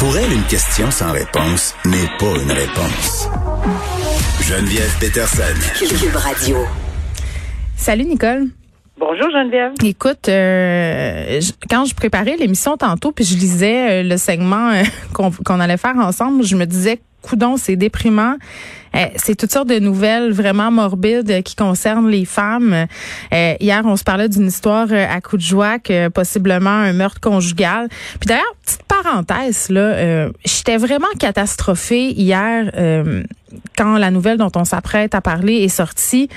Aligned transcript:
Pour 0.00 0.16
elle, 0.16 0.32
une 0.32 0.44
question 0.44 0.90
sans 0.90 1.12
réponse 1.12 1.74
n'est 1.84 2.08
pas 2.18 2.34
une 2.42 2.50
réponse. 2.50 3.28
Geneviève 4.42 4.96
Peterson. 4.98 5.42
Cube 5.78 6.16
Radio. 6.16 6.56
Salut 7.76 8.04
Nicole. 8.04 8.46
Bonjour 8.98 9.30
Geneviève. 9.30 9.72
Écoute, 9.84 10.28
euh, 10.28 11.40
je- 11.40 11.52
quand 11.68 11.84
je 11.84 11.94
préparais 11.94 12.36
l'émission 12.36 12.76
tantôt, 12.76 13.12
puis 13.12 13.24
je 13.24 13.34
lisais 13.36 14.00
euh, 14.00 14.02
le 14.02 14.16
segment 14.16 14.70
euh, 14.70 14.82
qu'on 15.12 15.30
qu'on 15.30 15.60
allait 15.60 15.76
faire 15.76 15.96
ensemble, 15.96 16.44
je 16.44 16.56
me 16.56 16.64
disais, 16.66 17.00
coudon, 17.22 17.56
c'est 17.56 17.76
déprimant. 17.76 18.36
Euh, 18.94 19.06
c'est 19.16 19.36
toutes 19.36 19.52
sortes 19.52 19.68
de 19.68 19.78
nouvelles 19.78 20.32
vraiment 20.32 20.70
morbides 20.70 21.42
qui 21.42 21.56
concernent 21.56 22.08
les 22.08 22.24
femmes. 22.24 22.86
Euh, 23.32 23.54
hier, 23.60 23.82
on 23.84 23.96
se 23.96 24.04
parlait 24.04 24.28
d'une 24.28 24.46
histoire 24.46 24.88
euh, 24.90 25.06
à 25.08 25.20
coup 25.20 25.36
de 25.36 25.42
joie, 25.42 25.78
que 25.78 26.08
possiblement 26.08 26.70
un 26.70 26.92
meurtre 26.92 27.20
conjugal. 27.20 27.88
Puis 28.18 28.26
d'ailleurs, 28.26 28.54
petite 28.64 28.82
parenthèse 28.84 29.68
là, 29.70 30.28
j'étais 30.44 30.76
vraiment 30.76 31.08
catastrophée 31.18 32.10
hier 32.10 32.70
quand 33.76 33.98
la 33.98 34.10
nouvelle 34.10 34.38
dont 34.38 34.50
on 34.56 34.64
s'apprête 34.64 35.14
à 35.14 35.20
parler 35.20 35.54
est 35.54 35.68
sortie. 35.68 36.28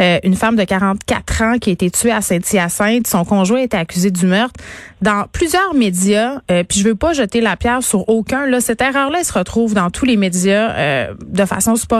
Euh, 0.00 0.18
une 0.22 0.34
femme 0.34 0.56
de 0.56 0.64
44 0.64 1.42
ans 1.42 1.58
qui 1.58 1.70
a 1.70 1.72
été 1.72 1.90
tuée 1.90 2.12
à 2.12 2.20
Saint-Hyacinthe, 2.20 3.06
son 3.06 3.24
conjoint 3.24 3.60
était 3.60 3.76
accusé 3.76 4.10
du 4.10 4.26
meurtre. 4.26 4.60
Dans 5.02 5.26
plusieurs 5.32 5.74
médias, 5.74 6.40
euh, 6.50 6.62
puis 6.62 6.80
je 6.80 6.84
veux 6.84 6.94
pas 6.94 7.12
jeter 7.12 7.40
la 7.40 7.56
pierre 7.56 7.82
sur 7.82 8.08
aucun. 8.08 8.46
Là, 8.46 8.60
cette 8.60 8.82
erreur-là, 8.82 9.24
se 9.24 9.32
retrouve 9.32 9.74
dans 9.74 9.90
tous 9.90 10.04
les 10.04 10.16
médias 10.16 10.72
euh, 10.72 11.14
de 11.26 11.44
façon 11.44 11.76
sporadique. 11.76 11.99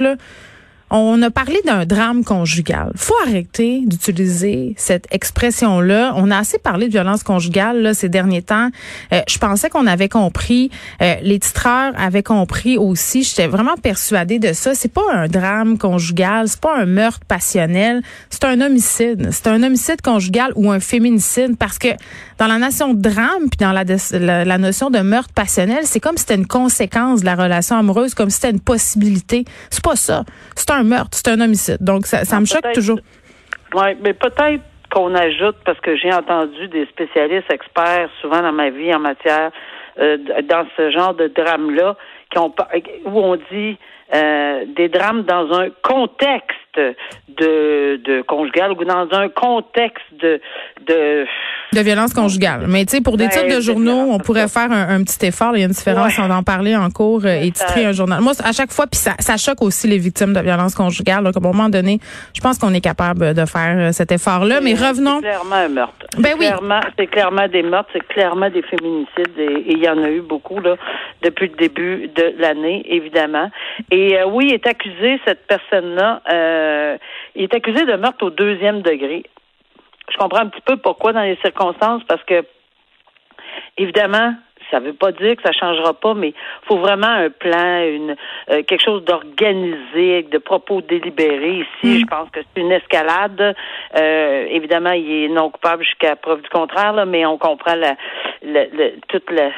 Là. 0.00 0.16
On 0.92 1.22
a 1.22 1.30
parlé 1.30 1.60
d'un 1.64 1.86
drame 1.86 2.24
conjugal. 2.24 2.90
Faut 2.96 3.14
arrêter 3.24 3.82
d'utiliser 3.86 4.74
cette 4.76 5.06
expression-là. 5.12 6.14
On 6.16 6.32
a 6.32 6.38
assez 6.38 6.58
parlé 6.58 6.86
de 6.86 6.92
violence 6.92 7.22
conjugale 7.22 7.80
là, 7.80 7.94
ces 7.94 8.08
derniers 8.08 8.42
temps. 8.42 8.70
Euh, 9.12 9.20
je 9.28 9.38
pensais 9.38 9.70
qu'on 9.70 9.86
avait 9.86 10.08
compris. 10.08 10.70
Euh, 11.00 11.14
les 11.22 11.38
titreurs 11.38 11.92
avaient 11.96 12.24
compris 12.24 12.76
aussi. 12.76 13.22
J'étais 13.22 13.46
vraiment 13.46 13.76
persuadée 13.76 14.40
de 14.40 14.52
ça. 14.52 14.74
C'est 14.74 14.92
pas 14.92 15.02
un 15.12 15.28
drame 15.28 15.78
conjugal. 15.78 16.48
C'est 16.48 16.60
pas 16.60 16.76
un 16.76 16.86
meurtre 16.86 17.24
passionnel. 17.26 18.02
C'est 18.28 18.44
un 18.44 18.60
homicide. 18.60 19.28
C'est 19.30 19.46
un 19.46 19.62
homicide 19.62 20.02
conjugal 20.02 20.52
ou 20.56 20.72
un 20.72 20.80
féminicide 20.80 21.56
parce 21.56 21.78
que 21.78 21.88
dans 22.38 22.48
la 22.48 22.58
notion 22.58 22.94
de 22.94 23.00
drame 23.00 23.48
puis 23.48 23.58
dans 23.60 23.72
la, 23.72 23.84
la, 24.18 24.44
la 24.44 24.58
notion 24.58 24.90
de 24.90 24.98
meurtre 24.98 25.32
passionnel, 25.34 25.84
c'est 25.84 26.00
comme 26.00 26.16
si 26.16 26.22
c'était 26.22 26.34
une 26.34 26.48
conséquence 26.48 27.20
de 27.20 27.26
la 27.26 27.36
relation 27.36 27.76
amoureuse, 27.76 28.14
comme 28.14 28.30
si 28.30 28.36
c'était 28.40 28.50
une 28.50 28.60
possibilité. 28.60 29.44
C'est 29.70 29.84
pas 29.84 29.94
ça. 29.94 30.24
C'est 30.56 30.70
un 30.70 30.79
meurtre, 30.84 31.10
c'est 31.12 31.28
un 31.28 31.40
homicide. 31.40 31.78
Donc 31.80 32.06
ça, 32.06 32.24
ça 32.24 32.40
me 32.40 32.46
choque 32.46 32.72
toujours. 32.74 32.98
Oui, 33.74 33.96
mais 34.02 34.14
peut-être 34.14 34.62
qu'on 34.92 35.14
ajoute, 35.14 35.56
parce 35.64 35.78
que 35.80 35.96
j'ai 35.96 36.12
entendu 36.12 36.66
des 36.68 36.84
spécialistes 36.86 37.52
experts 37.52 38.08
souvent 38.20 38.42
dans 38.42 38.52
ma 38.52 38.70
vie 38.70 38.92
en 38.92 38.98
matière, 38.98 39.50
euh, 39.98 40.16
dans 40.48 40.66
ce 40.76 40.90
genre 40.90 41.14
de 41.14 41.28
drame-là, 41.28 41.96
qui 42.32 42.38
ont, 42.38 42.50
par- 42.50 42.68
où 43.04 43.20
on 43.20 43.36
dit 43.52 43.76
euh, 44.12 44.64
des 44.76 44.88
drames 44.88 45.22
dans 45.22 45.52
un 45.52 45.68
contexte 45.82 46.80
de, 47.38 47.96
de 48.04 48.22
conjugal 48.22 48.72
ou 48.72 48.84
dans 48.84 49.08
un 49.12 49.28
contexte 49.28 50.04
de, 50.20 50.40
de 50.86 51.26
De 51.72 51.80
violence 51.80 52.12
conjugale. 52.14 52.66
Mais 52.68 52.84
tu 52.84 52.96
sais, 52.96 53.02
pour 53.02 53.16
des 53.16 53.24
Ben, 53.24 53.30
titres 53.30 53.56
de 53.56 53.60
journaux, 53.60 54.08
on 54.10 54.18
pourrait 54.18 54.48
faire 54.48 54.70
un, 54.72 54.96
un 54.96 55.02
petit 55.02 55.26
effort. 55.26 55.52
Il 55.56 55.60
y 55.60 55.62
a 55.62 55.66
une 55.66 55.72
différence, 55.72 56.16
Ouais. 56.18 56.24
on 56.24 56.28
va 56.28 56.36
en 56.36 56.42
parler 56.42 56.74
en 56.76 56.90
cours 56.90 57.24
euh, 57.24 57.40
et 57.42 57.50
titrer 57.50 57.84
un 57.86 57.92
journal. 57.92 58.20
Moi, 58.20 58.32
à 58.44 58.52
chaque 58.52 58.72
fois, 58.72 58.86
puis 58.86 58.98
ça, 58.98 59.12
ça 59.18 59.36
choque 59.36 59.62
aussi 59.62 59.86
les 59.88 59.98
victimes 59.98 60.32
de 60.32 60.40
violence 60.40 60.74
conjugale. 60.74 61.24
Donc, 61.24 61.36
à 61.36 61.38
un 61.38 61.42
moment 61.52 61.68
donné, 61.68 61.98
je 62.34 62.40
pense 62.40 62.58
qu'on 62.58 62.72
est 62.74 62.80
capable 62.80 63.34
de 63.34 63.44
faire 63.44 63.76
euh, 63.78 63.92
cet 63.92 64.12
effort-là. 64.12 64.60
Mais 64.60 64.74
revenons. 64.74 65.16
C'est 65.20 65.28
clairement 65.28 65.54
un 65.56 65.68
meurtre. 65.68 66.06
Ben 66.18 66.34
oui. 66.38 66.46
C'est 66.98 67.06
clairement 67.06 67.46
des 67.48 67.62
meurtres, 67.62 67.90
c'est 67.92 68.06
clairement 68.08 68.50
des 68.50 68.62
féminicides 68.62 69.38
et 69.38 69.70
et 69.70 69.72
il 69.74 69.78
y 69.84 69.88
en 69.88 70.02
a 70.02 70.08
eu 70.08 70.20
beaucoup 70.22 70.60
là 70.60 70.76
depuis 71.22 71.48
le 71.48 71.56
début 71.56 72.08
de 72.14 72.34
l'année, 72.38 72.82
évidemment. 72.88 73.50
Et 73.90 74.18
euh, 74.18 74.26
oui, 74.26 74.50
est 74.52 74.66
accusé 74.66 75.20
cette 75.26 75.46
personne-là. 75.46 76.22
euh, 76.32 76.96
il 77.34 77.44
est 77.44 77.54
accusé 77.54 77.84
de 77.84 77.96
meurtre 77.96 78.24
au 78.24 78.30
deuxième 78.30 78.82
degré. 78.82 79.24
Je 80.10 80.16
comprends 80.16 80.40
un 80.40 80.48
petit 80.48 80.62
peu 80.62 80.76
pourquoi 80.76 81.12
dans 81.12 81.22
les 81.22 81.36
circonstances, 81.36 82.02
parce 82.04 82.22
que 82.24 82.44
évidemment, 83.76 84.34
ça 84.70 84.80
veut 84.80 84.92
pas 84.92 85.12
dire 85.12 85.36
que 85.36 85.42
ça 85.42 85.52
changera 85.52 85.94
pas, 85.94 86.14
mais 86.14 86.28
il 86.28 86.66
faut 86.66 86.78
vraiment 86.78 87.06
un 87.08 87.30
plan, 87.30 87.82
une 87.82 88.16
euh, 88.50 88.62
quelque 88.62 88.82
chose 88.82 89.04
d'organisé, 89.04 90.22
de 90.30 90.38
propos 90.38 90.80
délibérés. 90.80 91.64
Ici, 91.82 92.00
je 92.00 92.06
pense 92.06 92.28
que 92.30 92.40
c'est 92.40 92.60
une 92.60 92.72
escalade. 92.72 93.54
Euh, 93.96 94.46
évidemment, 94.50 94.92
il 94.92 95.24
est 95.24 95.28
non 95.28 95.50
coupable 95.50 95.82
jusqu'à 95.84 96.16
preuve 96.16 96.42
du 96.42 96.48
contraire, 96.48 96.92
là, 96.92 97.04
mais 97.04 97.26
on 97.26 97.38
comprend 97.38 97.74
la, 97.74 97.94
la- 98.42 98.66
la- 98.72 98.90
toute 99.08 99.30
la, 99.30 99.50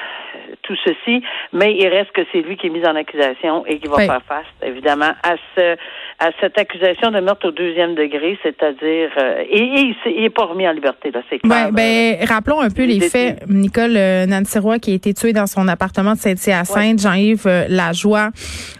tout 0.62 0.76
ceci. 0.84 1.22
Mais 1.52 1.74
il 1.74 1.86
reste 1.88 2.12
que 2.12 2.22
c'est 2.32 2.40
lui 2.40 2.56
qui 2.56 2.66
est 2.68 2.70
mis 2.70 2.86
en 2.86 2.96
accusation 2.96 3.64
et 3.66 3.78
qui 3.78 3.88
va 3.88 3.96
Oui. 3.96 4.06
faire 4.06 4.22
face, 4.26 4.46
évidemment, 4.64 5.12
à 5.22 5.34
ce 5.56 5.76
à 6.18 6.30
cette 6.40 6.56
accusation 6.56 7.10
de 7.10 7.18
meurtre 7.18 7.48
au 7.48 7.50
deuxième 7.50 7.96
degré, 7.96 8.38
c'est-à-dire 8.44 9.10
euh, 9.18 9.42
et, 9.48 9.58
et 9.58 9.80
il 9.80 9.96
s'est- 10.04 10.14
il 10.16 10.24
est 10.24 10.30
pas 10.30 10.44
remis 10.44 10.68
en 10.68 10.72
liberté, 10.72 11.10
là, 11.10 11.20
c'est 11.28 11.40
clair. 11.40 11.66
Ouais, 11.66 11.72
ben, 11.72 12.24
rappelons 12.28 12.60
un 12.60 12.70
peu 12.70 12.82
est 12.82 12.86
les 12.86 13.00
faits. 13.00 13.42
Nicole 13.48 13.96
euh, 13.96 14.26
Nancy 14.26 14.58
Roy 14.60 14.78
qui 14.78 14.92
a 14.92 14.94
été 15.02 15.14
tuée 15.14 15.32
dans 15.32 15.48
son 15.48 15.66
appartement 15.66 16.14
de 16.14 16.18
Saint-Hyacinthe. 16.20 17.00
Jean-Yves 17.00 17.46
euh, 17.46 17.66
Lajoie, 17.68 18.30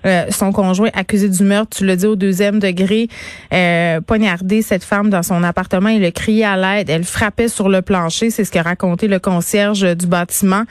euh, 0.07 0.27
son 0.31 0.53
conjoint 0.53 0.91
accusé 0.95 1.29
du 1.29 1.43
meurtre, 1.43 1.77
tu 1.77 1.85
l'as 1.85 1.97
dit 1.97 2.07
au 2.07 2.15
deuxième 2.15 2.61
degré, 2.61 3.09
euh, 3.53 4.01
poignardé 4.01 4.63
cette 4.63 4.85
femme 4.85 5.11
dans 5.11 5.25
son 5.25 5.43
appartement. 5.43 5.89
Il 5.89 6.05
a 6.05 6.13
crié 6.13 6.45
à 6.45 6.57
l'aide. 6.57 6.91
Elle 6.91 7.03
frappait 7.03 7.49
sur 7.49 7.69
le 7.69 7.83
plancher. 7.83 8.31
C'est 8.31 8.45
ce 8.45 8.53
qu'a 8.53 8.63
raconté 8.63 9.09
le 9.09 9.19
concierge 9.19 9.83
euh, 9.83 9.95
du 9.97 10.07
bâtiment. 10.07 10.63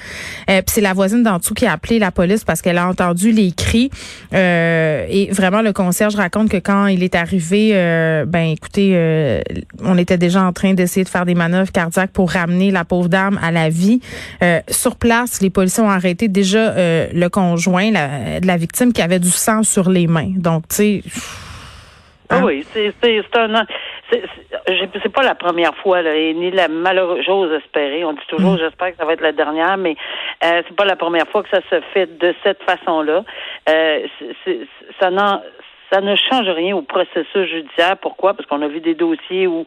Euh, 0.50 0.62
Puis 0.62 0.76
c'est 0.76 0.82
la 0.82 0.94
voisine 0.94 1.22
d'en 1.24 1.38
dessous 1.38 1.54
qui 1.54 1.66
a 1.66 1.74
appelé 1.74 2.00
la 2.00 2.12
police 2.12 2.46
parce 2.46 2.62
qu'elle 2.62 2.78
a 2.78 2.88
entendu 2.88 3.32
les 3.34 3.52
cris. 3.52 3.90
Euh, 4.34 5.06
et 5.10 5.32
vraiment, 5.32 5.62
le 5.62 5.74
concierge 5.74 6.16
raconte 6.16 6.50
que 6.50 6.58
quand 6.58 6.88
il 6.88 7.04
est 7.04 7.16
arrivé, 7.16 7.72
euh, 7.74 8.26
ben 8.26 8.52
écoutez, 8.52 8.92
euh, 8.94 9.42
on 9.84 9.98
était 9.98 10.18
déjà 10.18 10.44
en 10.44 10.54
train 10.54 10.74
d'essayer 10.74 11.04
de 11.04 11.10
faire 11.10 11.26
des 11.26 11.36
manœuvres 11.36 11.72
cardiaques 11.74 12.12
pour 12.12 12.32
ramener 12.32 12.72
la 12.72 12.86
pauvre 12.86 13.10
dame 13.10 13.38
à 13.44 13.52
la 13.52 13.70
vie. 13.70 14.00
Euh, 14.44 14.62
sur 14.70 14.96
place, 14.96 15.41
les 15.42 15.50
policiers 15.50 15.84
ont 15.84 15.90
arrêté 15.90 16.28
déjà 16.28 16.72
euh, 16.72 17.08
le 17.14 17.30
conjoint 17.30 17.92
la- 17.92 18.40
de 18.40 18.48
la 18.48 18.58
victime 18.58 18.94
qui 18.94 19.02
avait 19.02 19.20
du 19.20 19.30
sang 19.30 19.64
sur 19.64 19.90
les 19.90 20.08
mains. 20.08 20.34
Donc, 20.38 20.68
tu 20.70 20.76
sais. 20.76 21.02
Ah 22.30 22.38
hein? 22.38 22.44
oui, 22.46 22.66
c'est 22.74 22.94
un 23.36 23.66
c'est 25.04 25.14
pas 25.14 25.24
la 25.24 25.36
première 25.36 25.76
fois 25.78 26.02
là, 26.02 26.16
et 26.16 26.34
ni 26.34 26.52
la 26.52 26.68
malheureuse 26.68 27.24
j'ose 27.26 27.52
espérer. 27.54 28.04
On 28.04 28.14
dit 28.14 28.20
toujours 28.28 28.58
j'espère 28.58 28.92
que 28.92 28.98
ça 28.98 29.06
va 29.06 29.14
être 29.14 29.22
la 29.22 29.32
dernière, 29.32 29.78
mais 29.78 29.96
euh, 30.44 30.62
c'est 30.68 30.76
pas 30.76 30.86
la 30.86 30.96
première 30.96 31.28
fois 31.28 31.44
que 31.44 31.50
ça 31.50 31.62
se 31.70 31.82
fait 31.94 32.18
de 32.18 32.34
cette 32.44 32.62
façon-là. 32.64 33.24
Euh, 33.70 34.00
ça 35.00 35.10
n'en 35.10 35.42
ça 35.92 36.02
ne 36.02 36.16
change 36.16 36.48
rien 36.50 36.76
au 36.76 36.82
processus 36.82 37.50
judiciaire. 37.50 37.98
Pourquoi? 37.98 38.34
Parce 38.34 38.48
qu'on 38.48 38.62
a 38.62 38.68
vu 38.68 38.80
des 38.80 38.96
dossiers 38.96 39.48
où, 39.48 39.66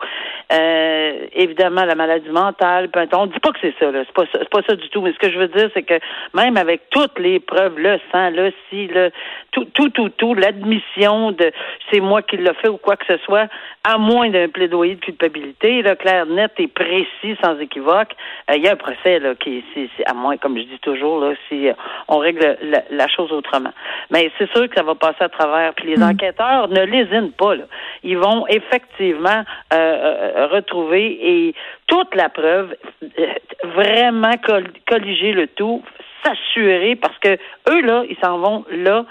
euh, 0.53 1.27
évidemment, 1.35 1.85
la 1.85 1.95
maladie 1.95 2.31
mentale, 2.31 2.89
on 3.13 3.27
dit 3.27 3.39
pas 3.41 3.53
que 3.53 3.59
c'est 3.61 3.75
ça, 3.79 3.91
là. 3.91 4.05
C'est 4.07 4.15
pas 4.15 4.25
ça, 4.33 4.45
pas 4.51 4.63
ça 4.69 4.77
du 4.77 4.89
tout. 4.89 5.03
Mais 5.03 5.13
ce 5.13 5.19
que 5.19 5.31
je 5.31 5.39
veux 5.39 5.49
dire, 5.49 5.69
c'est 5.75 5.83
que 5.83 5.99
même 6.33 6.57
avec 6.57 6.83
toutes 6.91 7.19
les 7.19 7.41
preuves, 7.41 7.79
le 7.79 7.99
sang, 8.11 8.31
le 8.31 8.53
si, 8.69 8.87
le 8.87 9.11
tout, 9.53 9.67
tout, 9.75 9.91
tout, 9.91 10.09
tout, 10.11 10.35
l'admission 10.35 11.33
de 11.33 11.53
c'est 11.91 12.01
moi 12.01 12.23
qui 12.23 12.37
l'ai 12.37 12.55
fait 12.55 12.69
ou 12.69 12.79
quoi 12.79 12.97
que 12.97 13.07
ce 13.07 13.19
soit, 13.25 13.49
à 13.85 13.99
moins 13.99 14.31
d'un 14.31 14.49
plaidoyer 14.49 14.95
de 14.95 15.01
culpabilité, 15.01 15.83
là, 15.83 15.95
clair, 15.95 16.27
net 16.27 16.53
et 16.59 16.69
précis, 16.69 17.37
sans 17.43 17.59
équivoque, 17.59 18.15
euh, 18.51 18.57
il 18.57 18.63
y 18.63 18.69
a 18.69 18.73
un 18.73 18.77
procès, 18.77 19.19
là, 19.19 19.35
qui, 19.35 19.63
c'est, 19.75 19.89
à 20.07 20.15
moins, 20.15 20.37
comme 20.39 20.57
je 20.57 20.63
dis 20.63 20.79
toujours, 20.81 21.21
là, 21.21 21.35
si 21.49 21.69
on 22.09 22.19
règle 22.19 22.57
la, 22.91 23.09
chose 23.09 23.31
autrement. 23.33 23.73
Mais 24.11 24.31
c'est 24.39 24.51
sûr 24.53 24.69
que 24.69 24.75
ça 24.75 24.83
va 24.83 24.95
passer 24.95 25.23
à 25.23 25.29
travers. 25.29 25.75
Puis 25.75 25.89
les 25.95 26.03
enquêteurs 26.15 26.69
ne 26.69 26.83
lésinent 26.83 27.33
pas. 27.33 27.55
Ils 28.03 28.19
vont 28.19 28.47
effectivement 28.49 29.45
euh, 29.73 29.77
euh, 29.77 30.47
retrouver 30.49 31.19
et 31.21 31.55
toute 31.87 32.15
la 32.15 32.29
preuve, 32.29 32.75
euh, 33.03 33.27
vraiment 33.65 34.33
col- 34.45 34.73
colliger 34.89 35.33
le 35.33 35.47
tout, 35.49 35.83
s'assurer, 36.25 36.97
parce 36.97 37.19
que 37.19 37.37
eux, 37.71 37.81
là, 37.83 38.03
ils 38.09 38.17
s'en 38.23 38.39
vont 38.39 38.65
là 38.71 39.05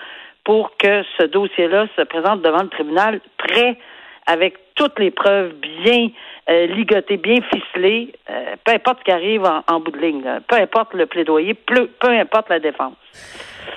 pour 0.43 0.75
que 0.77 1.03
ce 1.19 1.25
dossier-là 1.27 1.87
se 1.95 2.01
présente 2.01 2.41
devant 2.41 2.63
le 2.63 2.69
tribunal 2.69 3.21
prêt 3.37 3.77
avec 4.25 4.55
toutes 4.75 4.97
les 4.99 5.11
preuves 5.11 5.53
bien 5.83 6.09
ligotées, 6.47 7.17
bien 7.17 7.39
ficelées, 7.53 8.13
peu 8.65 8.73
importe 8.73 8.99
ce 8.99 9.03
qui 9.05 9.11
arrive 9.11 9.43
en, 9.45 9.79
bout 9.79 9.91
de 9.91 9.97
ligne, 9.97 10.23
peu 10.47 10.57
importe 10.57 10.93
le 10.93 11.05
plaidoyer, 11.05 11.53
peu 11.53 11.87
importe 12.09 12.49
la 12.49 12.59
défense. 12.59 12.95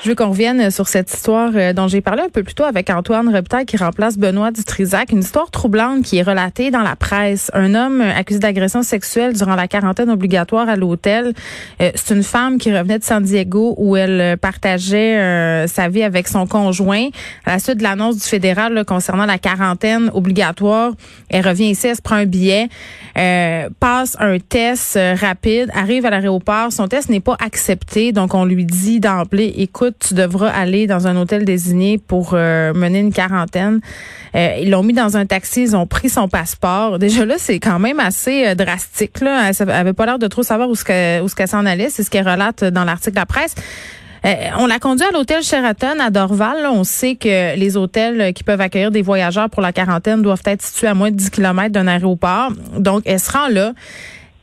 Je 0.02 0.10
veux 0.10 0.14
qu'on 0.14 0.28
revienne 0.28 0.70
sur 0.70 0.88
cette 0.88 1.12
histoire 1.12 1.50
euh, 1.54 1.72
dont 1.72 1.88
j'ai 1.88 2.00
parlé 2.00 2.22
un 2.22 2.28
peu 2.28 2.42
plus 2.42 2.54
tôt 2.54 2.64
avec 2.64 2.90
Antoine 2.90 3.28
Reptail 3.28 3.64
qui 3.64 3.76
remplace 3.76 4.18
Benoît 4.18 4.50
Dutrisac. 4.50 5.10
Une 5.10 5.20
histoire 5.20 5.50
troublante 5.50 6.04
qui 6.04 6.18
est 6.18 6.22
relatée 6.22 6.70
dans 6.70 6.82
la 6.82 6.96
presse. 6.96 7.50
Un 7.54 7.74
homme 7.74 8.02
accusé 8.02 8.38
d'agression 8.38 8.82
sexuelle 8.82 9.32
durant 9.32 9.54
la 9.54 9.68
quarantaine 9.68 10.10
obligatoire 10.10 10.68
à 10.68 10.76
l'hôtel. 10.76 11.32
Euh, 11.80 11.90
c'est 11.94 12.14
une 12.14 12.22
femme 12.22 12.58
qui 12.58 12.76
revenait 12.76 12.98
de 12.98 13.04
San 13.04 13.22
Diego 13.22 13.74
où 13.78 13.96
elle 13.96 14.36
partageait 14.36 15.18
euh, 15.18 15.66
sa 15.66 15.88
vie 15.88 16.02
avec 16.02 16.28
son 16.28 16.46
conjoint. 16.46 17.08
À 17.44 17.52
la 17.54 17.58
suite 17.58 17.78
de 17.78 17.82
l'annonce 17.82 18.16
du 18.16 18.28
fédéral 18.28 18.84
concernant 18.84 19.26
la 19.26 19.38
quarantaine 19.38 20.10
obligatoire, 20.12 20.92
elle 21.30 21.46
revient 21.46 21.70
ici, 21.70 21.88
elle 21.88 21.96
se 21.96 22.02
prend 22.02 22.16
un 22.16 22.26
billet, 22.26 22.68
passe 23.80 24.16
un 24.20 24.38
test 24.38 24.98
rapide, 25.16 25.70
arrive 25.74 26.04
à 26.06 26.10
l'aéroport. 26.10 26.72
Son 26.72 26.86
test 26.86 27.08
n'est 27.08 27.20
pas 27.20 27.36
accepté, 27.40 28.12
donc 28.12 28.34
on 28.34 28.44
lui 28.44 28.64
dit 28.64 29.00
d'emblée, 29.00 29.52
écoute, 29.76 29.96
tu 30.08 30.14
devras 30.14 30.48
aller 30.48 30.86
dans 30.86 31.06
un 31.06 31.16
hôtel 31.18 31.44
désigné 31.44 31.98
pour 31.98 32.30
euh, 32.32 32.72
mener 32.72 32.98
une 33.00 33.12
quarantaine. 33.12 33.80
Euh, 34.34 34.56
ils 34.62 34.70
l'ont 34.70 34.82
mis 34.82 34.94
dans 34.94 35.18
un 35.18 35.26
taxi, 35.26 35.64
ils 35.64 35.76
ont 35.76 35.86
pris 35.86 36.08
son 36.08 36.28
passeport. 36.28 36.98
Déjà 36.98 37.26
là, 37.26 37.34
c'est 37.36 37.60
quand 37.60 37.78
même 37.78 38.00
assez 38.00 38.46
euh, 38.46 38.54
drastique. 38.54 39.20
Là. 39.20 39.50
Elle 39.50 39.70
avait 39.70 39.92
pas 39.92 40.06
l'air 40.06 40.18
de 40.18 40.28
trop 40.28 40.42
savoir 40.42 40.70
où 40.70 40.74
ce 40.74 40.82
qu'elle 40.82 41.48
s'en 41.48 41.66
allait. 41.66 41.90
C'est 41.90 42.04
ce 42.04 42.10
qu'elle 42.10 42.26
relate 42.26 42.64
dans 42.64 42.84
l'article 42.84 43.16
de 43.16 43.20
la 43.20 43.26
presse. 43.26 43.54
on 44.58 44.66
l'a 44.66 44.78
conduit 44.78 45.06
à 45.06 45.10
l'hôtel 45.10 45.42
Sheraton 45.42 46.00
à 46.00 46.08
Dorval. 46.08 46.56
On 46.72 46.82
sait 46.82 47.16
que 47.16 47.54
les 47.54 47.76
hôtels 47.76 48.32
qui 48.32 48.44
peuvent 48.44 48.62
accueillir 48.62 48.90
des 48.90 49.02
voyageurs 49.02 49.50
pour 49.50 49.60
la 49.60 49.74
quarantaine 49.74 50.22
doivent 50.22 50.40
être 50.46 50.62
situés 50.62 50.86
à 50.86 50.94
moins 50.94 51.10
de 51.10 51.16
10 51.16 51.28
km 51.28 51.70
d'un 51.70 51.86
aéroport. 51.86 52.50
Donc, 52.78 53.02
elle 53.04 53.20
se 53.20 53.30
rend 53.30 53.48
là 53.48 53.74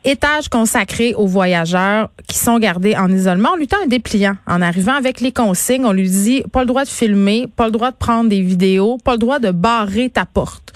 étage 0.03 0.49
consacré 0.49 1.13
aux 1.13 1.27
voyageurs 1.27 2.09
qui 2.27 2.37
sont 2.37 2.59
gardés 2.59 2.95
en 2.95 3.11
isolement. 3.11 3.49
On 3.53 3.57
lui 3.57 3.67
tend 3.67 3.77
un 3.83 3.87
dépliant 3.87 4.35
en 4.47 4.61
arrivant 4.61 4.93
avec 4.93 5.21
les 5.21 5.31
consignes. 5.31 5.85
On 5.85 5.93
lui 5.93 6.09
dit 6.09 6.43
pas 6.51 6.61
le 6.61 6.67
droit 6.67 6.83
de 6.83 6.89
filmer, 6.89 7.47
pas 7.55 7.65
le 7.65 7.71
droit 7.71 7.91
de 7.91 7.95
prendre 7.95 8.29
des 8.29 8.41
vidéos, 8.41 8.97
pas 9.03 9.13
le 9.13 9.19
droit 9.19 9.39
de 9.39 9.51
barrer 9.51 10.09
ta 10.09 10.25
porte. 10.25 10.73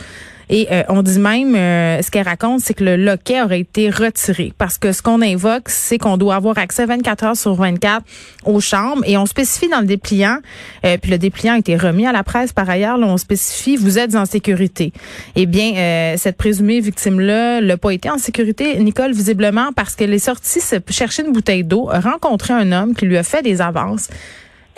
Et 0.49 0.67
euh, 0.71 0.83
on 0.89 1.01
dit 1.01 1.19
même, 1.19 1.55
euh, 1.55 2.01
ce 2.01 2.09
qu'elle 2.09 2.27
raconte, 2.27 2.61
c'est 2.61 2.73
que 2.73 2.83
le 2.83 2.95
loquet 2.95 3.41
aurait 3.41 3.59
été 3.59 3.89
retiré 3.89 4.53
parce 4.57 4.77
que 4.77 4.91
ce 4.91 5.01
qu'on 5.01 5.21
invoque, 5.21 5.69
c'est 5.69 5.97
qu'on 5.97 6.17
doit 6.17 6.35
avoir 6.35 6.57
accès 6.57 6.85
24 6.85 7.23
heures 7.23 7.37
sur 7.37 7.53
24 7.55 8.05
aux 8.45 8.59
chambres 8.59 9.03
et 9.05 9.17
on 9.17 9.25
spécifie 9.25 9.67
dans 9.67 9.81
le 9.81 9.85
dépliant, 9.85 10.37
euh, 10.85 10.97
puis 11.01 11.11
le 11.11 11.17
dépliant 11.17 11.55
a 11.55 11.57
été 11.59 11.75
remis 11.75 12.07
à 12.07 12.11
la 12.11 12.23
presse 12.23 12.53
par 12.53 12.69
ailleurs, 12.69 12.97
là, 12.97 13.07
on 13.07 13.17
spécifie, 13.17 13.75
vous 13.75 13.99
êtes 13.99 14.15
en 14.15 14.25
sécurité. 14.25 14.93
Eh 15.35 15.45
bien, 15.45 16.15
cette 16.17 16.37
présumée 16.37 16.79
victime-là 16.79 17.61
n'a 17.61 17.77
pas 17.77 17.91
été 17.91 18.09
en 18.09 18.17
sécurité, 18.17 18.77
Nicole, 18.79 19.11
visiblement, 19.11 19.71
parce 19.75 19.95
qu'elle 19.95 20.13
est 20.13 20.19
sortie 20.19 20.61
chercher 20.89 21.25
une 21.25 21.33
bouteille 21.33 21.63
d'eau, 21.63 21.89
a 21.91 21.99
rencontré 21.99 22.53
un 22.53 22.71
homme 22.71 22.95
qui 22.95 23.05
lui 23.05 23.17
a 23.17 23.23
fait 23.23 23.41
des 23.41 23.61
avances. 23.61 24.09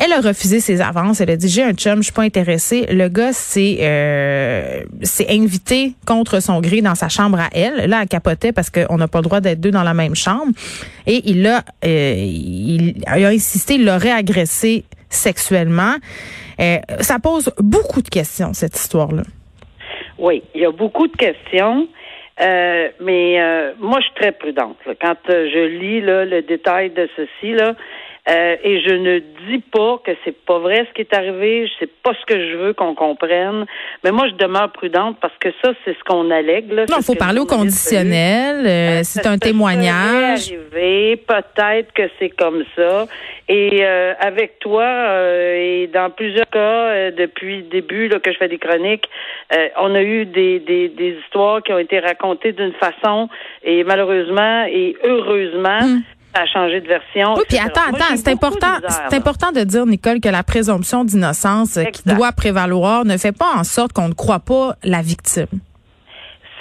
Elle 0.01 0.13
a 0.13 0.22
refusé 0.22 0.62
ses 0.62 0.80
avances. 0.80 1.19
Elle 1.19 1.30
a 1.30 1.36
dit 1.36 1.50
j'ai 1.50 1.63
un 1.63 1.74
chum, 1.74 1.98
je 1.98 2.04
suis 2.04 2.13
pas 2.13 2.22
intéressée. 2.22 2.86
Le 2.90 3.10
gars 3.10 3.34
s'est 3.34 3.80
euh, 3.81 4.84
invité 5.30 5.92
contre 6.07 6.42
son 6.42 6.62
gré 6.62 6.81
dans 6.81 6.96
sa 6.96 7.10
chambre 7.10 7.38
à 7.38 7.50
elle. 7.51 7.90
Là, 7.90 8.00
elle 8.01 8.07
capotait 8.07 8.54
parce 8.54 8.69
qu'on 8.69 8.96
n'a 8.96 9.10
pas 9.10 9.19
le 9.19 9.24
droit 9.24 9.42
d'être 9.42 9.60
deux 9.60 9.72
dans 9.72 9.84
la 9.84 9.94
même 9.94 10.16
chambre. 10.16 10.54
Et 11.06 11.22
il 11.25 11.46
a 11.46 11.63
euh, 11.86 12.13
il, 12.16 13.04
a 13.06 13.28
insisté, 13.28 13.74
il 13.74 13.86
l'aurait 13.86 14.12
agressé 14.12 14.86
sexuellement. 15.10 15.96
Euh, 16.62 16.78
ça 17.02 17.19
pose 17.19 17.52
beaucoup 17.57 18.02
de 18.02 18.10
questions 18.10 18.54
cette 18.54 18.78
histoire-là. 18.78 19.24
Oui, 20.18 20.44
il 20.56 20.62
y 20.62 20.66
a 20.66 20.72
beaucoup 20.72 21.07
de 21.07 21.18
questions. 21.18 21.90
Euh, 22.42 22.88
mais 23.02 23.38
moi, 23.81 24.00
je 24.00 24.06
suis 24.06 24.16
très 24.16 24.31
prudente. 24.31 24.78
Quand 25.02 25.18
je 25.28 25.78
lis 25.78 26.00
là, 26.00 26.24
le 26.24 26.42
détail 26.42 26.92
de 26.92 27.10
ceci, 27.18 27.52
là, 27.52 27.75
euh, 28.27 28.56
et 28.63 28.81
je 28.81 28.94
ne 28.94 29.19
dis 29.48 29.60
pas 29.71 30.00
que 30.06 30.12
c'est 30.24 30.38
pas 30.45 30.60
vrai 30.60 30.86
ce 30.88 30.94
qui 30.94 31.01
est 31.01 31.13
arrivé, 31.13 31.69
c'est 31.80 31.89
pas 32.04 32.12
ce 32.13 32.25
que 32.25 32.38
je 32.38 32.57
veux 32.57 32.74
qu'on 32.74 32.94
comprenne, 32.94 33.66
mais 34.04 34.12
moi 34.12 34.27
je 34.27 34.36
demeure 34.36 34.71
prudente 34.71 35.18
parce 35.19 35.33
que 35.39 35.50
ça 35.63 35.71
c'est 35.83 35.98
ce 35.98 36.04
qu'on 36.04 36.30
allègue 36.30 36.71
là. 36.71 36.86
Non, 36.89 36.98
il 37.00 37.04
faut 37.04 37.16
parler 37.16 37.39
au 37.39 37.45
conditionnel, 37.45 38.66
euh, 38.66 39.00
euh, 39.00 39.01
c'est 39.04 39.25
un 39.25 39.38
témoignage. 39.38 40.51
peut-être 40.71 41.94
que 41.94 42.04
c'est 42.19 42.30
comme 42.30 42.63
ça. 42.75 43.07
Et 43.51 43.83
avec 43.83 44.60
toi 44.60 44.86
et 45.56 45.89
dans 45.92 46.12
plusieurs 46.12 46.48
cas 46.51 47.10
depuis 47.10 47.57
le 47.57 47.63
début 47.63 48.07
là, 48.07 48.19
que 48.19 48.31
je 48.31 48.38
fais 48.38 48.48
des 48.48 48.60
chroniques, 48.60 49.10
on 49.77 49.95
a 49.95 50.04
eu 50.04 50.27
des, 50.27 50.60
des, 50.60 50.89
des 50.89 51.18
histoires 51.24 51.63
qui 51.63 51.74
ont 51.74 51.80
été 51.80 52.00
racontées 52.00 52.51
d'une 52.51 52.74
façon 52.74 53.27
et 53.63 53.83
malheureusement 53.83 54.66
et 54.66 54.95
heureusement. 55.04 55.80
Hum 55.81 56.04
a 56.34 56.46
changé 56.46 56.81
de 56.81 56.88
version. 56.88 57.34
Oui, 57.36 57.44
puis 57.48 57.58
attends, 57.58 57.88
attends, 57.90 58.16
c'est 58.16 58.30
important, 58.30 58.78
c'est 59.10 59.18
important 59.18 59.52
de 59.52 59.62
dire, 59.62 59.86
Nicole, 59.86 60.20
que 60.20 60.30
la 60.30 60.44
présomption 60.44 61.04
d'innocence 61.04 61.80
qui 61.94 62.04
doit 62.08 62.31
prévaloir 62.31 63.06
ne 63.06 63.18
fait 63.18 63.36
pas 63.38 63.54
en 63.56 63.64
sorte 63.64 63.94
qu'on 63.94 64.10
ne 64.10 64.14
croit 64.14 64.40
pas 64.40 64.74
la 64.84 65.02
victime. 65.02 65.48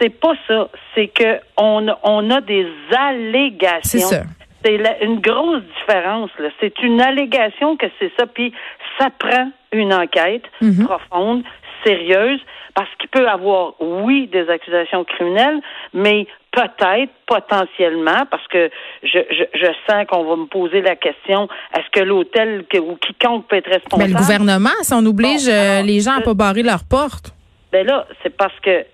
C'est 0.00 0.10
pas 0.10 0.34
ça. 0.46 0.68
C'est 0.94 1.08
que 1.08 1.40
on, 1.56 1.86
on 2.02 2.30
a 2.30 2.40
des 2.40 2.66
allégations. 2.96 3.80
C'est 3.82 3.98
ça. 3.98 4.22
C'est 4.64 4.80
une 5.02 5.20
grosse 5.20 5.62
différence. 5.80 6.30
C'est 6.60 6.78
une 6.82 7.00
allégation 7.00 7.76
que 7.76 7.86
c'est 7.98 8.10
ça. 8.18 8.26
Puis 8.26 8.52
ça 8.98 9.08
prend 9.16 9.50
une 9.72 9.92
enquête 9.92 10.44
mhm. 10.60 10.86
profonde, 10.86 11.42
sérieuse, 11.84 12.40
parce 12.74 12.88
qu'il 12.98 13.08
peut 13.08 13.28
avoir, 13.28 13.74
oui, 13.80 14.28
des 14.28 14.48
accusations 14.48 15.04
criminelles, 15.04 15.60
mais 15.92 16.26
peut-être, 16.58 17.12
potentiellement, 17.26 18.26
parce 18.30 18.46
que 18.48 18.68
je, 19.02 19.18
je, 19.54 19.66
sens 19.88 20.06
qu'on 20.08 20.24
va 20.24 20.36
me 20.36 20.46
poser 20.46 20.80
la 20.80 20.96
question, 20.96 21.48
est-ce 21.74 21.88
que 21.92 22.04
l'hôtel 22.04 22.64
ou 22.74 22.96
quiconque 22.96 23.46
peut 23.46 23.56
être 23.56 23.70
responsable? 23.70 24.02
Mais 24.02 24.08
le 24.08 24.18
gouvernement, 24.18 24.76
si 24.82 24.92
on 24.92 25.06
oblige 25.06 25.48
euh, 25.48 25.82
les 25.82 26.00
gens 26.00 26.16
à 26.18 26.20
pas 26.20 26.34
barrer 26.34 26.62
leurs 26.62 26.84
portes. 26.84 27.32
Ben 27.70 27.86
là, 27.86 28.06
c'est 28.22 28.36
parce 28.36 28.58
que, 28.60 28.84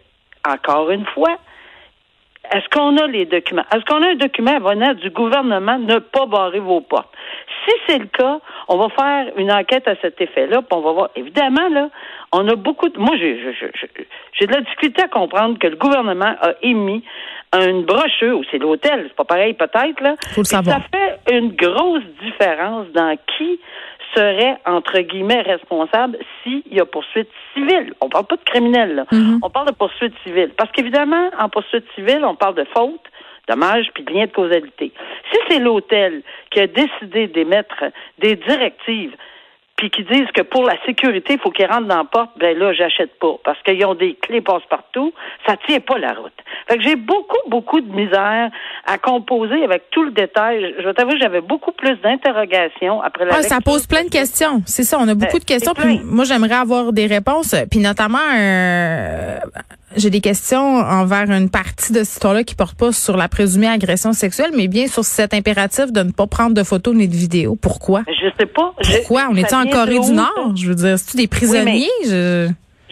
encore 0.47 0.91
une 0.91 1.07
fois, 1.07 1.39
est-ce 2.53 2.69
qu'on 2.69 2.97
a 2.97 3.07
les 3.07 3.25
documents? 3.25 3.65
Est-ce 3.75 3.85
qu'on 3.85 4.03
a 4.03 4.11
un 4.11 4.15
document 4.15 4.59
venant 4.61 4.95
du 4.95 5.11
gouvernement 5.11 5.79
ne 5.79 5.99
pas 5.99 6.27
barrer 6.27 6.61
vos 6.61 6.81
portes? 6.81 7.13
Si 7.65 7.75
c'est 7.87 7.99
le 7.99 8.07
cas, 8.07 8.39
on 8.69 8.77
va 8.77 8.89
faire 8.91 9.33
une 9.37 9.51
enquête 9.51 9.89
à 9.89 9.95
cet 10.03 10.21
effet-là, 10.21 10.63
puis 10.63 10.79
on 10.79 10.81
va 10.81 10.93
voir. 10.93 11.11
Évidemment, 11.17 11.69
là, 11.71 11.89
on 12.33 12.47
a 12.49 12.55
beaucoup 12.55 12.89
de. 12.89 12.99
Moi, 12.99 13.17
j'ai, 13.19 13.41
j'ai 14.33 14.47
de 14.47 14.53
la 14.53 14.61
difficulté 14.61 15.03
à 15.03 15.09
comprendre 15.09 15.59
que 15.59 15.67
le 15.67 15.77
gouvernement 15.77 16.35
a 16.41 16.53
émis 16.63 17.03
une 17.55 17.85
brochure, 17.85 18.39
ou 18.39 18.45
c'est 18.51 18.59
l'hôtel, 18.59 19.05
c'est 19.09 19.17
pas 19.17 19.25
pareil 19.25 19.55
peut-être, 19.55 20.01
là. 20.01 20.17
Ça 20.65 20.81
fait 20.93 21.35
une 21.37 21.53
grosse 21.53 22.03
différence 22.23 22.89
dans 22.89 23.17
qui 23.37 23.61
serait, 24.15 24.57
entre 24.67 24.99
guillemets, 25.01 25.43
responsable 25.43 26.19
s'il 26.43 26.63
y 26.71 26.81
a 26.81 26.87
poursuite 26.87 27.29
civile. 27.53 27.93
On 28.01 28.09
parle 28.09 28.27
pas 28.27 28.37
de 28.37 28.45
criminel, 28.45 28.95
là. 28.95 29.05
Mm-hmm. 29.13 29.39
On 29.43 29.51
parle 29.51 29.69
de 29.69 29.75
poursuite 29.75 30.15
civile. 30.25 30.51
Parce 30.57 30.71
qu'évidemment, 30.73 31.31
en 31.39 31.49
poursuite 31.49 31.85
civile, 31.95 32.25
on 32.25 32.35
parle 32.35 32.55
de 32.55 32.67
faute, 32.75 33.03
dommage, 33.49 33.89
puis 33.95 34.05
de 34.05 34.13
lien 34.13 34.27
de 34.27 34.33
causalité. 34.33 34.93
Si 35.33 35.39
c'est 35.49 35.59
l'hôtel 35.59 36.23
qui 36.51 36.61
a 36.61 36.67
décidé 36.67 37.27
d'émettre 37.27 37.85
des 38.19 38.37
directives 38.37 39.15
puis 39.85 39.91
qui 39.91 40.15
disent 40.15 40.31
que 40.35 40.43
pour 40.43 40.65
la 40.65 40.77
sécurité, 40.87 41.35
il 41.35 41.39
faut 41.39 41.51
qu'ils 41.51 41.67
rentrent 41.67 41.89
dans 41.89 41.99
la 41.99 42.05
porte, 42.05 42.31
ben 42.39 42.57
là, 42.57 42.73
j'achète 42.73 43.19
pas. 43.19 43.35
Parce 43.45 43.61
qu'ils 43.63 43.85
ont 43.85 43.95
des 43.95 44.15
clés 44.15 44.41
passe-partout, 44.41 45.13
ça 45.47 45.57
tient 45.67 45.81
pas 45.81 45.99
la 45.99 46.15
route. 46.15 46.33
Fait 46.69 46.79
que 46.79 46.83
j'ai 46.83 46.97
beaucoup, 46.97 47.37
beaucoup 47.49 47.81
de 47.81 47.93
misère 47.93 48.51
à 48.87 48.99
composer 48.99 49.63
avec 49.63 49.91
tout 49.91 50.05
le 50.05 50.13
détail. 50.13 50.75
Je 50.79 50.85
vais 50.85 50.95
t'avouer, 50.95 51.19
j'avais 51.21 51.43
beaucoup 51.43 51.73
plus 51.73 51.97
d'interrogations 51.97 53.03
après 53.03 53.27
la 53.27 53.35
ah, 53.35 53.43
Ça 53.43 53.59
pose 53.63 53.87
plein 53.87 54.05
de 54.05 54.09
questions. 54.09 54.63
C'est 54.65 54.85
ça, 54.85 54.99
on 54.99 55.09
a 55.09 55.15
beaucoup 55.15 55.39
de 55.39 55.45
questions. 55.45 55.75
Puis 55.75 56.01
moi, 56.03 56.25
j'aimerais 56.25 56.55
avoir 56.55 56.93
des 56.93 57.07
réponses. 57.07 57.55
Puis 57.71 57.81
notamment, 57.81 58.19
euh, 58.39 59.39
j'ai 59.97 60.11
des 60.11 60.21
questions 60.21 60.79
envers 60.79 61.31
une 61.31 61.51
partie 61.51 61.93
de 61.93 61.99
cette 61.99 62.15
histoire-là 62.15 62.45
qui 62.45 62.55
porte 62.55 62.77
pas 62.77 62.93
sur 62.93 63.17
la 63.17 63.29
présumée 63.29 63.69
agression 63.69 64.13
sexuelle, 64.13 64.51
mais 64.57 64.69
bien 64.69 64.87
sur 64.87 65.05
cet 65.05 65.35
impératif 65.35 65.93
de 65.93 66.03
ne 66.03 66.11
pas 66.11 66.27
prendre 66.27 66.55
de 66.55 66.63
photos 66.63 66.95
ni 66.95 67.09
de 67.09 67.15
vidéos. 67.15 67.57
Pourquoi? 67.57 68.03
Je 68.09 68.29
sais 68.39 68.47
pas. 68.47 68.75
Pourquoi? 68.83 69.29
on 69.31 69.37
est 69.37 69.53
en 69.53 69.67
Corée 69.67 70.01
du 70.01 70.13
Nord? 70.13 70.55
Je 70.57 70.69
veux 70.69 70.75
dire, 70.75 70.99
c'est-tu 70.99 71.17
des 71.17 71.29
prisonniers? 71.29 71.89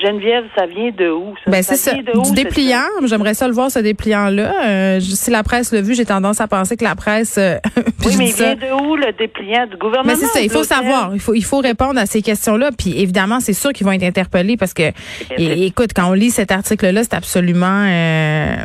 Geneviève, 0.03 0.45
ça 0.57 0.67
vient 0.67 0.91
de 0.91 1.11
où? 1.11 1.35
Ça, 1.45 1.51
ben, 1.51 1.63
c'est 1.63 1.77
ça. 1.77 1.93
du 1.95 2.33
dépliant. 2.33 2.85
J'aimerais 3.05 3.35
ça 3.35 3.47
le 3.47 3.55
voir, 3.55 3.71
ce 3.71 3.79
dépliant-là. 3.79 4.53
Euh, 4.65 5.01
si 5.01 5.31
la 5.31 5.43
presse 5.43 5.73
l'a 5.73 5.81
vu, 5.81 5.95
j'ai 5.95 6.05
tendance 6.05 6.41
à 6.41 6.49
penser 6.49 6.77
que 6.77 6.85
la 6.85 6.95
presse. 6.95 7.37
Euh, 7.39 7.57
oui, 8.07 8.15
mais 8.19 8.29
il 8.29 8.35
vient 8.35 8.55
de 8.55 8.73
où 8.83 8.97
le 8.97 9.13
dépliant 9.13 9.67
du 9.67 9.77
gouvernement? 9.77 10.13
Mais 10.13 10.17
c'est 10.17 10.27
ça. 10.27 10.41
Il 10.41 10.51
faut 10.51 10.65
savoir. 10.65 11.15
Il 11.15 11.21
faut, 11.21 11.35
il 11.35 11.45
faut 11.45 11.59
répondre 11.59 11.99
à 11.99 12.07
ces 12.07 12.23
questions-là. 12.23 12.71
Puis 12.77 13.01
évidemment, 13.01 13.41
c'est 13.41 13.53
sûr 13.53 13.73
qu'ils 13.73 13.87
vont 13.87 13.93
être 13.93 14.03
interpellés 14.03 14.57
parce 14.57 14.75
que, 14.75 14.93
écoute, 15.39 15.91
quand 15.95 16.11
on 16.11 16.15
lit 16.15 16.31
cet 16.31 16.51
article-là, 16.53 17.03
c'est 17.05 17.15
absolument, 17.15 17.87
euh, 17.87 18.57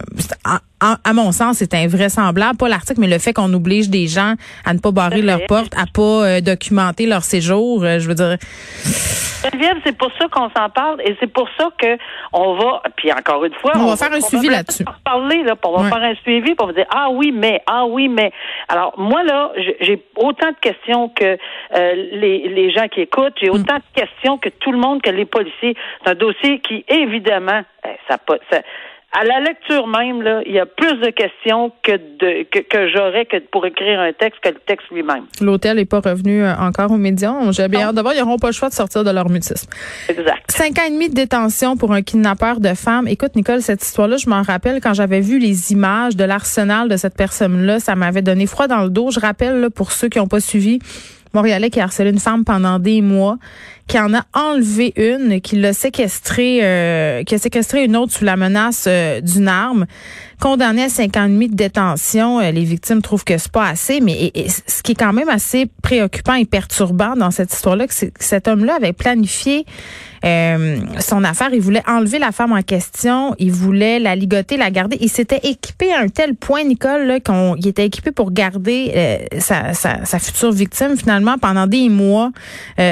à 0.79 1.13
mon 1.13 1.31
sens, 1.31 1.57
c'est 1.57 1.73
invraisemblable. 1.73 2.57
Pas 2.57 2.69
l'article, 2.69 2.99
mais 2.99 3.07
le 3.07 3.19
fait 3.19 3.33
qu'on 3.33 3.53
oblige 3.53 3.89
des 3.89 4.07
gens 4.07 4.33
à 4.65 4.73
ne 4.73 4.79
pas 4.79 4.91
barrer 4.91 5.21
leur 5.21 5.45
porte, 5.47 5.73
à 5.75 5.85
pas 5.91 6.41
documenter 6.41 7.05
leur 7.05 7.23
séjour. 7.23 7.81
je 7.81 8.07
veux 8.07 8.15
dire. 8.15 8.37
Geneviève, 9.43 9.77
c'est 9.85 9.97
pour 9.97 10.11
ça 10.19 10.27
qu'on 10.29 10.49
s'en 10.49 10.69
parle 10.69 11.01
et 11.01 11.15
c'est 11.19 11.31
pour 11.31 11.47
ça 11.57 11.69
que 11.77 11.97
on 12.33 12.55
va, 12.55 12.81
puis 12.95 13.11
encore 13.11 13.45
une 13.45 13.53
fois, 13.53 13.73
on, 13.75 13.87
va 13.87 13.95
faire 13.95 14.11
un 14.11 14.21
suivi 14.21 14.49
là-dessus. 14.49 14.83
Parler 15.03 15.43
là, 15.43 15.55
on 15.63 15.77
va 15.77 15.89
faire 15.89 16.03
un 16.03 16.15
suivi 16.15 16.55
pour 16.55 16.67
vous 16.67 16.73
dire 16.73 16.87
ah 16.89 17.09
oui 17.11 17.31
mais 17.31 17.61
ah 17.67 17.85
oui 17.85 18.07
mais. 18.07 18.31
Alors 18.67 18.93
moi 18.97 19.23
là, 19.23 19.51
j'ai 19.81 20.03
autant 20.15 20.49
de 20.49 20.57
questions 20.59 21.09
que 21.09 21.37
euh, 21.75 21.93
les, 22.11 22.49
les 22.49 22.71
gens 22.71 22.87
qui 22.87 23.01
écoutent, 23.01 23.35
j'ai 23.41 23.49
autant 23.49 23.77
de 23.77 24.01
questions 24.01 24.37
que 24.37 24.49
tout 24.49 24.71
le 24.71 24.79
monde, 24.79 25.01
que 25.01 25.09
les 25.09 25.25
policiers. 25.25 25.75
C'est 26.03 26.11
un 26.11 26.15
dossier 26.15 26.59
qui 26.59 26.83
évidemment, 26.87 27.61
eh, 27.85 27.89
ça, 28.07 28.17
ça 28.51 28.61
à 29.13 29.23
la 29.23 29.39
lecture 29.39 29.87
même, 29.87 30.21
là, 30.21 30.41
il 30.45 30.53
y 30.53 30.59
a 30.59 30.65
plus 30.65 30.99
de 30.99 31.09
questions 31.11 31.71
que 31.81 31.93
de 31.93 32.43
que, 32.51 32.59
que 32.59 32.89
j'aurais 32.89 33.25
que 33.25 33.37
pour 33.51 33.65
écrire 33.65 33.99
un 33.99 34.11
texte 34.11 34.41
que 34.43 34.49
le 34.49 34.59
texte 34.65 34.87
lui-même. 34.91 35.23
L'hôtel 35.41 35.77
n'est 35.77 35.85
pas 35.85 36.01
revenu 36.01 36.43
euh, 36.43 36.53
encore 36.55 36.91
aux 36.91 36.97
médias. 36.97 37.33
J'ai 37.51 37.67
bien 37.67 37.93
d'abord, 37.93 38.13
ils 38.13 38.19
n'auront 38.19 38.37
pas 38.37 38.47
le 38.47 38.53
choix 38.53 38.69
de 38.69 38.73
sortir 38.73 39.03
de 39.03 39.11
leur 39.11 39.29
mutisme. 39.29 39.69
Exact. 40.09 40.51
Cinq 40.51 40.77
ans 40.79 40.83
et 40.87 40.91
demi 40.91 41.09
de 41.09 41.15
détention 41.15 41.77
pour 41.77 41.93
un 41.93 42.01
kidnappeur 42.01 42.59
de 42.59 42.73
femmes. 42.73 43.07
Écoute, 43.07 43.35
Nicole, 43.35 43.61
cette 43.61 43.83
histoire-là, 43.83 44.17
je 44.17 44.29
m'en 44.29 44.41
rappelle 44.41 44.81
quand 44.81 44.93
j'avais 44.93 45.21
vu 45.21 45.39
les 45.39 45.71
images 45.71 46.15
de 46.15 46.25
l'arsenal 46.25 46.89
de 46.89 46.97
cette 46.97 47.15
personne-là, 47.15 47.79
ça 47.79 47.95
m'avait 47.95 48.21
donné 48.21 48.45
froid 48.45 48.67
dans 48.67 48.83
le 48.83 48.89
dos. 48.89 49.09
Je 49.11 49.19
rappelle, 49.19 49.61
là, 49.61 49.69
pour 49.69 49.93
ceux 49.93 50.09
qui 50.09 50.19
n'ont 50.19 50.27
pas 50.27 50.41
suivi, 50.41 50.79
Montréalais 51.33 51.69
qui 51.69 51.79
a 51.79 51.83
harcelé 51.83 52.09
une 52.09 52.19
femme 52.19 52.43
pendant 52.45 52.79
des 52.79 53.01
mois, 53.01 53.37
qui 53.87 53.97
en 53.97 54.13
a 54.13 54.23
enlevé 54.33 54.93
une, 54.97 55.39
qui 55.39 55.55
l'a 55.55 55.73
séquestré, 55.73 56.59
euh, 56.61 57.23
qui 57.23 57.35
a 57.35 57.37
séquestré 57.37 57.85
une 57.85 57.95
autre 57.95 58.11
sous 58.11 58.25
la 58.25 58.35
menace 58.35 58.85
euh, 58.87 59.21
d'une 59.21 59.47
arme, 59.47 59.85
condamné 60.41 60.83
à 60.83 60.89
cinq 60.89 61.15
ans 61.15 61.25
et 61.25 61.29
demi 61.29 61.47
de 61.47 61.55
détention. 61.55 62.39
Euh, 62.39 62.51
les 62.51 62.65
victimes 62.65 63.01
trouvent 63.01 63.23
que 63.23 63.37
c'est 63.37 63.51
pas 63.51 63.67
assez, 63.67 64.01
mais 64.01 64.33
ce 64.67 64.83
qui 64.83 64.91
est 64.91 64.95
quand 64.95 65.13
même 65.13 65.29
assez 65.29 65.67
préoccupant 65.81 66.33
et 66.33 66.45
perturbant 66.45 67.15
dans 67.15 67.31
cette 67.31 67.53
histoire-là, 67.53 67.85
c'est 67.89 68.11
que 68.11 68.23
cet 68.23 68.49
homme-là 68.49 68.75
avait 68.75 68.93
planifié 68.93 69.65
son 70.99 71.23
affaire. 71.23 71.49
Il 71.53 71.61
voulait 71.61 71.83
enlever 71.87 72.19
la 72.19 72.33
femme 72.33 72.51
en 72.51 72.61
question. 72.61 73.33
Il 73.39 73.51
voulait 73.51 73.97
la 73.99 74.13
ligoter, 74.13 74.57
la 74.57 74.71
garder. 74.71 74.97
Il 74.99 75.09
s'était 75.09 75.39
équipé 75.43 75.93
à 75.93 76.01
un 76.01 76.09
tel 76.09 76.35
point, 76.35 76.65
Nicole, 76.65 77.21
qu'on 77.25 77.55
il 77.55 77.67
était 77.67 77.85
équipé 77.85 78.11
pour 78.11 78.31
garder 78.33 79.29
sa, 79.39 79.73
sa, 79.73 80.03
sa, 80.03 80.19
future 80.19 80.51
victime 80.51 80.97
finalement 80.97 81.37
pendant 81.37 81.65
des 81.65 81.87
mois 81.87 82.31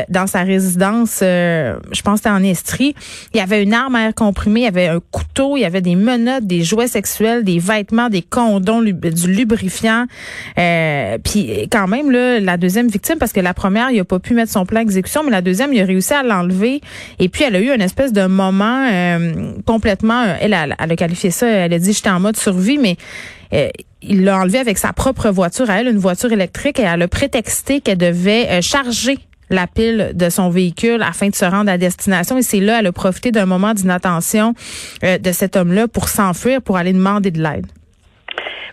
dans 0.08 0.28
sa 0.28 0.44
résidence 0.44 0.85
euh, 1.22 1.77
je 1.92 2.01
pense 2.01 2.15
que 2.15 2.18
c'était 2.18 2.30
en 2.30 2.44
Estrie. 2.44 2.96
Il 3.34 3.38
y 3.38 3.39
avait 3.39 3.63
une 3.63 3.74
arme 3.74 3.96
à 3.96 4.08
air 4.08 4.15
comprimé, 4.15 4.62
il 4.62 4.63
y 4.63 4.68
avait 4.68 4.88
un 4.88 5.00
couteau, 5.12 5.58
il 5.58 5.62
y 5.62 5.65
avait 5.65 5.82
des 5.82 5.96
menottes, 5.96 6.46
des 6.46 6.63
jouets 6.63 6.88
sexuels, 6.88 7.44
des 7.44 7.60
vêtements, 7.60 8.10
des 8.10 8.22
condoms, 8.22 8.82
du 8.82 9.27
lubrifiant. 9.32 10.06
Euh, 10.58 11.18
puis 11.24 11.68
quand 11.72 11.88
même, 11.88 12.12
là, 12.12 12.39
la 12.39 12.58
deuxième 12.58 12.88
victime, 12.88 13.18
parce 13.20 13.34
que 13.34 13.39
la 13.39 13.54
première, 13.54 13.92
il 13.92 14.00
a 14.00 14.06
pas 14.06 14.20
pu 14.20 14.34
mettre 14.34 14.51
son 14.51 14.65
plan 14.65 14.80
d'exécution, 14.80 15.24
mais 15.24 15.32
la 15.32 15.42
deuxième, 15.42 15.74
il 15.74 15.82
a 15.82 15.86
réussi 15.86 16.13
à 16.13 16.24
l'enlever. 16.24 16.82
Et 17.20 17.30
puis, 17.30 17.44
elle 17.44 17.56
a 17.56 17.60
eu 17.60 17.72
une 17.74 17.82
espèce 17.82 18.13
de 18.13 18.25
moment 18.25 18.88
euh, 18.92 19.51
complètement... 19.65 20.24
Elle, 20.39 20.54
elle, 20.54 20.92
a 20.92 20.96
qualifié 20.96 21.32
ça, 21.32 21.48
elle 21.48 21.74
a 21.74 21.80
dit, 21.80 21.94
j'étais 21.94 22.10
en 22.10 22.20
mode 22.20 22.38
survie, 22.38 22.77
mais 22.77 22.98
il 24.01 24.24
l'a 24.25 24.39
enlevé 24.39 24.60
avec 24.60 24.77
sa 24.77 24.92
propre 24.92 25.30
voiture 25.30 25.70
à 25.70 25.80
elle, 25.80 25.88
une 25.88 25.98
voiture 25.98 26.32
électrique, 26.32 26.80
et 26.80 26.84
elle 26.84 27.01
a 27.01 27.08
prétexté 27.08 27.80
qu'elle 27.80 27.98
devait 27.98 28.62
charger 28.62 29.18
la 29.50 29.68
pile 29.68 30.12
de 30.14 30.30
son 30.30 30.50
véhicule 30.50 31.02
afin 31.02 31.30
de 31.30 31.36
se 31.36 31.46
rendre 31.46 31.72
à 31.72 31.78
destination. 31.78 32.38
Et 32.38 32.42
c'est 32.42 32.60
là, 32.60 32.80
elle 32.80 32.88
a 32.88 32.92
profité 32.92 33.32
d'un 33.32 33.46
moment 33.46 33.74
d'inattention 33.74 34.54
euh, 35.04 35.18
de 35.18 35.32
cet 35.32 35.56
homme-là 35.56 35.88
pour 35.88 36.08
s'enfuir, 36.08 36.62
pour 36.62 36.78
aller 36.78 36.94
demander 36.94 37.32
de 37.32 37.42
l'aide. 37.42 37.66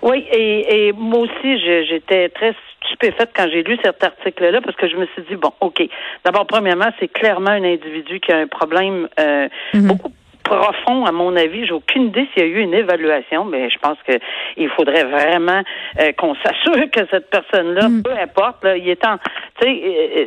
Oui, 0.03 0.25
et, 0.33 0.89
et 0.89 0.93
moi 0.93 1.21
aussi, 1.21 1.59
j'étais 1.89 2.29
très 2.31 2.55
stupéfaite 2.85 3.31
quand 3.35 3.49
j'ai 3.51 3.63
lu 3.63 3.79
cet 3.85 4.03
article-là 4.03 4.61
parce 4.61 4.77
que 4.77 4.89
je 4.89 4.97
me 4.97 5.07
suis 5.07 5.23
dit, 5.29 5.37
bon, 5.37 5.53
OK. 5.61 5.83
D'abord, 6.25 6.47
premièrement, 6.47 6.91
c'est 6.99 7.09
clairement 7.09 7.51
un 7.51 7.63
individu 7.63 8.19
qui 8.19 8.33
a 8.33 8.39
un 8.39 8.49
problème 8.49 9.09
euh, 9.21 9.49
mhm. 9.75 9.87
beaucoup 9.87 10.13
profond, 10.43 11.05
à 11.05 11.13
mon 11.13 11.35
avis. 11.37 11.67
J'ai 11.67 11.73
aucune 11.73 12.07
idée 12.07 12.29
s'il 12.33 12.43
y 12.43 12.47
a 12.47 12.49
eu 12.49 12.61
une 12.61 12.75
évaluation, 12.75 13.45
mais 13.45 13.71
je 13.71 13.79
pense 13.79 13.99
que 14.07 14.13
il 14.57 14.69
faudrait 14.71 15.05
vraiment 15.05 15.63
euh, 16.01 16.13
qu'on 16.13 16.35
s'assure 16.37 16.91
que 16.91 17.07
cette 17.11 17.31
personne-là, 17.31 17.89
mm. 17.89 18.03
peu 18.03 18.13
importe, 18.13 18.65
là, 18.65 18.77
il 18.77 18.89
est 18.89 19.05
en, 19.07 19.19
tu 19.19 19.63
sais, 19.63 19.83
euh, 19.85 20.17
euh, 20.17 20.27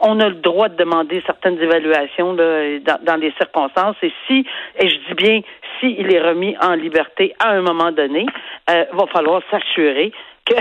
on 0.00 0.20
a 0.20 0.28
le 0.28 0.36
droit 0.36 0.68
de 0.68 0.76
demander 0.76 1.22
certaines 1.26 1.60
évaluations 1.60 2.34
là, 2.34 2.78
dans, 2.80 2.98
dans 3.02 3.16
les 3.16 3.32
circonstances. 3.32 3.96
Et 4.02 4.12
si, 4.26 4.46
et 4.78 4.88
je 4.88 4.96
dis 5.08 5.14
bien, 5.14 5.40
s'il 5.80 6.12
est 6.12 6.20
remis 6.20 6.56
en 6.60 6.74
liberté 6.74 7.34
à 7.38 7.50
un 7.50 7.62
moment 7.62 7.90
donné, 7.90 8.26
euh, 8.70 8.84
va 8.92 9.06
falloir 9.06 9.42
s'assurer 9.50 10.12
que 10.44 10.54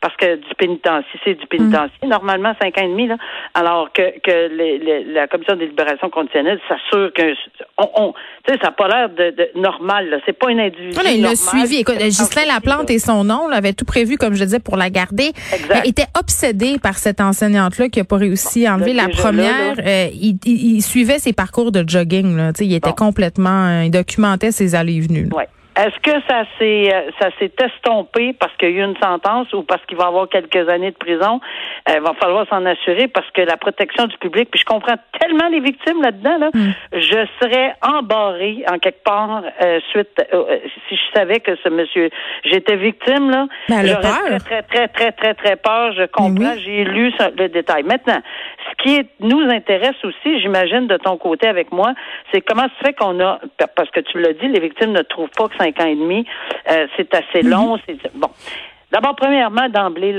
parce 0.00 0.16
que 0.16 0.36
du 0.36 0.54
pénitencier, 0.56 1.20
c'est 1.24 1.34
du 1.34 1.46
pénitencier, 1.46 1.98
mm. 2.02 2.08
normalement 2.08 2.54
cinq 2.60 2.78
ans 2.78 2.84
et 2.84 2.88
demi, 2.88 3.06
là, 3.06 3.16
alors 3.54 3.92
que, 3.92 4.18
que 4.20 5.12
la 5.12 5.28
commission 5.28 5.56
des 5.56 5.66
libérations 5.66 6.08
conditionnelles 6.08 6.60
s'assure 6.68 7.12
que 7.12 7.34
on, 7.76 7.90
on 7.94 8.14
tu 8.46 8.54
sais, 8.54 8.58
ça 8.60 8.68
n'a 8.68 8.72
pas 8.72 8.88
l'air 8.88 9.10
de, 9.10 9.36
de, 9.36 9.60
normal, 9.60 10.08
là. 10.08 10.16
C'est 10.24 10.38
pas 10.38 10.50
une 10.50 10.60
individu. 10.60 10.96
il 11.12 11.22
l'a 11.22 11.36
suivi. 11.36 11.76
Écoute, 11.80 11.98
Ghislain 11.98 12.46
Laplante 12.46 12.90
et 12.90 12.98
son 12.98 13.24
nom, 13.24 13.48
l'avait 13.48 13.74
tout 13.74 13.84
prévu, 13.84 14.16
comme 14.16 14.34
je 14.34 14.44
disais, 14.44 14.60
pour 14.60 14.78
la 14.78 14.88
garder. 14.88 15.32
Exact. 15.52 15.82
Il 15.84 15.90
était 15.90 16.06
obsédé 16.18 16.78
par 16.78 16.96
cette 16.96 17.20
enseignante-là 17.20 17.90
qui 17.90 17.98
n'a 17.98 18.04
pas 18.06 18.16
réussi 18.16 18.66
à 18.66 18.76
enlever 18.76 18.94
la 18.94 19.08
première. 19.08 19.74
Euh, 19.78 20.08
il, 20.14 20.38
il, 20.46 20.80
suivait 20.80 21.18
ses 21.18 21.34
parcours 21.34 21.72
de 21.72 21.84
jogging, 21.86 22.36
là. 22.36 22.52
Tu 22.54 22.60
sais, 22.60 22.66
il 22.66 22.74
était 22.74 22.92
complètement, 22.92 23.66
euh, 23.66 23.84
il 23.84 23.90
documentait 23.90 24.52
ses 24.52 24.74
allées 24.74 24.96
et 24.96 25.00
venues. 25.00 25.28
Ouais. 25.34 25.48
Est-ce 25.76 25.98
que 26.00 26.20
ça 26.28 26.42
s'est 26.58 26.92
euh, 26.92 27.10
ça 27.20 27.28
s'est 27.38 27.52
estompé 27.62 28.32
parce 28.32 28.54
qu'il 28.56 28.70
y 28.70 28.72
a 28.72 28.82
eu 28.82 28.84
une 28.84 28.96
sentence 28.96 29.52
ou 29.52 29.62
parce 29.62 29.84
qu'il 29.86 29.96
va 29.96 30.06
avoir 30.06 30.28
quelques 30.28 30.68
années 30.68 30.90
de 30.90 30.96
prison? 30.96 31.40
Il 31.88 31.96
euh, 31.96 32.00
va 32.00 32.12
falloir 32.14 32.46
s'en 32.48 32.66
assurer 32.66 33.06
parce 33.06 33.30
que 33.30 33.42
la 33.42 33.56
protection 33.56 34.06
du 34.06 34.16
public, 34.18 34.50
puis 34.50 34.60
je 34.60 34.64
comprends 34.64 34.96
tellement 35.20 35.48
les 35.48 35.60
victimes 35.60 36.02
là-dedans, 36.02 36.38
là, 36.38 36.50
mm. 36.52 36.72
je 36.94 37.26
serais 37.40 37.74
embarré 37.82 38.64
en 38.68 38.78
quelque 38.78 39.02
part 39.04 39.42
euh, 39.62 39.78
suite 39.90 40.20
si 40.88 40.96
je 40.96 41.18
savais 41.18 41.38
que 41.38 41.52
ce 41.62 41.68
monsieur 41.68 42.10
j'étais 42.44 42.76
victime 42.76 43.30
là. 43.30 43.46
Ben, 43.68 43.86
J'aurais 43.86 44.38
très, 44.38 44.62
très, 44.62 44.88
très, 44.88 45.12
très, 45.12 45.34
très, 45.34 45.56
peur. 45.56 45.92
Je 45.92 46.06
comprends, 46.06 46.54
j'ai 46.64 46.84
lu 46.84 47.12
le 47.38 47.48
détail. 47.48 47.84
Maintenant, 47.84 48.20
ce 48.70 48.82
qui 48.82 49.06
nous 49.20 49.42
intéresse 49.42 49.96
aussi, 50.02 50.40
j'imagine, 50.40 50.86
de 50.86 50.96
ton 50.96 51.16
côté 51.16 51.46
avec 51.46 51.70
moi, 51.70 51.92
c'est 52.32 52.40
comment 52.40 52.64
se 52.64 52.86
fait 52.86 52.92
qu'on 52.92 53.20
a 53.20 53.40
parce 53.76 53.90
que 53.90 54.00
tu 54.00 54.20
l'as 54.20 54.32
dit, 54.32 54.48
les 54.48 54.60
victimes 54.60 54.92
ne 54.92 55.02
trouvent 55.02 55.30
pas 55.36 55.48
que 55.48 55.59
cinq 55.60 55.80
ans 55.80 55.86
et 55.86 55.96
demi, 55.96 56.26
euh, 56.70 56.86
c'est 56.96 57.14
assez 57.14 57.42
mhm. 57.42 57.50
long. 57.50 57.78
C'est 57.86 57.98
bon. 58.14 58.30
D'abord, 58.92 59.14
premièrement, 59.14 59.68
d'emblée, 59.68 60.16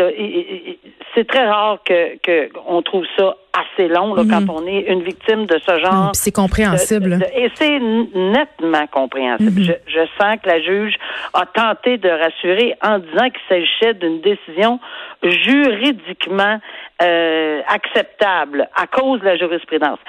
c'est 1.14 1.28
très 1.28 1.46
rare 1.46 1.80
que 1.84 2.16
qu'on 2.54 2.82
trouve 2.82 3.04
ça 3.18 3.36
assez 3.52 3.90
long 3.90 4.16
là, 4.16 4.24
quand 4.30 4.42
mhm. 4.42 4.50
on 4.50 4.66
est 4.66 4.86
une 4.88 5.04
victime 5.04 5.46
de 5.46 5.60
ce 5.60 5.78
genre. 5.80 6.12
C'est 6.14 6.32
compréhensible. 6.32 7.20
et 7.36 7.52
c'est 7.56 7.80
nettement 7.80 8.88
compréhensible. 8.88 9.60
Mhm. 9.60 9.66
je, 9.66 9.74
je, 9.88 10.00
sens 10.18 10.38
que 10.42 10.48
la 10.48 10.62
juge 10.62 10.96
a 11.34 11.46
tenté 11.48 11.98
de 11.98 12.10
rassurer 12.10 12.76
en 12.82 13.00
disant 13.00 13.30
qu'il 13.30 13.42
s'agissait 13.50 13.94
d'une 13.96 14.22
décision 14.22 14.80
juridiquement 15.22 16.60
euh, 17.02 17.62
acceptable 17.68 18.70
à 18.76 18.88
cause 18.88 19.20
de 19.20 19.26
la 19.26 19.36
jurisprudence. 19.36 20.00